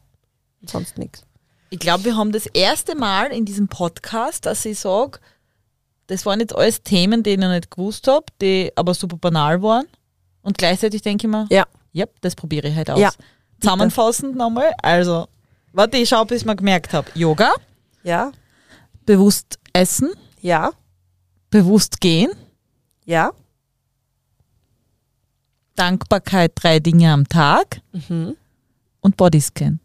[0.61, 1.23] und sonst nichts.
[1.69, 5.19] Ich glaube, wir haben das erste Mal in diesem Podcast, dass ich sage,
[6.07, 9.61] das waren jetzt alles Themen, die ich noch nicht gewusst habe, die aber super banal
[9.61, 9.85] waren.
[10.41, 11.65] Und gleichzeitig denke ich mir, Ja.
[11.93, 12.99] ja, das probiere ich heute aus.
[12.99, 13.11] Ja,
[13.61, 15.27] Zusammenfassend nochmal, also,
[15.71, 17.09] warte, ich schaue, bis ich mir gemerkt habe.
[17.15, 17.53] Yoga,
[18.03, 18.31] Ja,
[19.05, 20.11] bewusst essen,
[20.41, 20.71] ja,
[21.49, 22.31] bewusst gehen,
[23.05, 23.31] ja.
[25.75, 28.35] Dankbarkeit, drei Dinge am Tag Mhm.
[29.01, 29.79] und Bodyscan.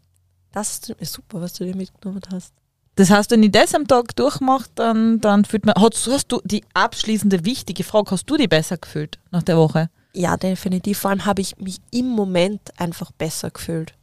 [0.51, 2.53] Das ist super, was du dir mitgenommen hast.
[2.95, 5.75] Das heißt, wenn ich das am Tag durchmache, dann, dann fühlt man.
[5.75, 9.89] Hast, hast du die abschließende wichtige Frage, hast du die besser gefühlt nach der Woche?
[10.13, 10.99] Ja, definitiv.
[10.99, 13.93] Vor allem habe ich mich im Moment einfach besser gefühlt.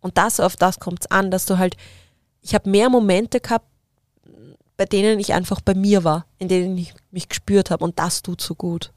[0.00, 1.76] Und das, auf das kommt es an, dass du halt,
[2.42, 3.66] ich habe mehr Momente gehabt,
[4.76, 7.84] bei denen ich einfach bei mir war, in denen ich mich gespürt habe.
[7.84, 8.92] Und das tut so gut.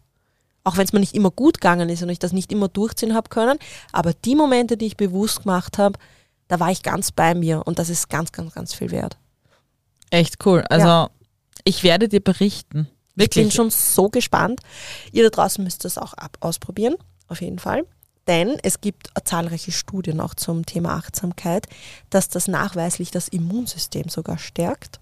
[0.64, 3.16] Auch wenn es mir nicht immer gut gegangen ist und ich das nicht immer durchziehen
[3.16, 3.58] habe können.
[3.92, 5.98] Aber die Momente, die ich bewusst gemacht habe,
[6.48, 7.66] da war ich ganz bei mir.
[7.66, 9.18] Und das ist ganz, ganz, ganz viel wert.
[10.10, 10.64] Echt cool.
[10.70, 11.10] Also,
[11.64, 12.88] ich werde dir berichten.
[13.12, 13.54] Ich bin Wirklich.
[13.54, 14.62] schon so gespannt.
[15.12, 16.96] Ihr da draußen müsst das auch ab ausprobieren,
[17.28, 17.86] auf jeden Fall.
[18.28, 21.68] Denn es gibt zahlreiche Studien auch zum Thema Achtsamkeit,
[22.10, 25.00] dass das nachweislich das Immunsystem sogar stärkt.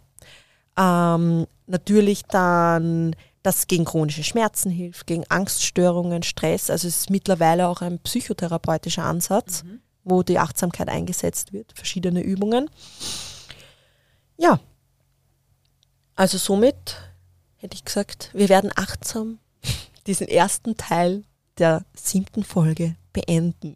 [0.78, 6.70] Ähm, natürlich dann, dass gegen chronische Schmerzen hilft, gegen Angststörungen, Stress.
[6.70, 9.64] Also es ist mittlerweile auch ein psychotherapeutischer Ansatz,
[10.04, 12.70] wo die Achtsamkeit eingesetzt wird, verschiedene Übungen.
[14.38, 14.60] Ja,
[16.18, 16.96] also somit
[17.58, 19.40] hätte ich gesagt, wir werden achtsam
[20.08, 21.24] diesen ersten Teil
[21.60, 23.76] der siebten Folge beenden.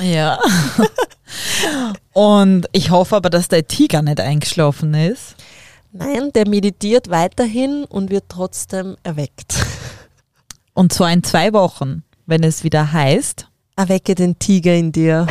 [0.00, 0.38] Ja.
[2.12, 5.36] Und ich hoffe aber, dass der Tiger nicht eingeschlafen ist.
[5.94, 9.54] Nein, der meditiert weiterhin und wird trotzdem erweckt.
[10.74, 13.46] Und zwar in zwei Wochen, wenn es wieder heißt.
[13.76, 15.26] Erwecke den Tiger in dir.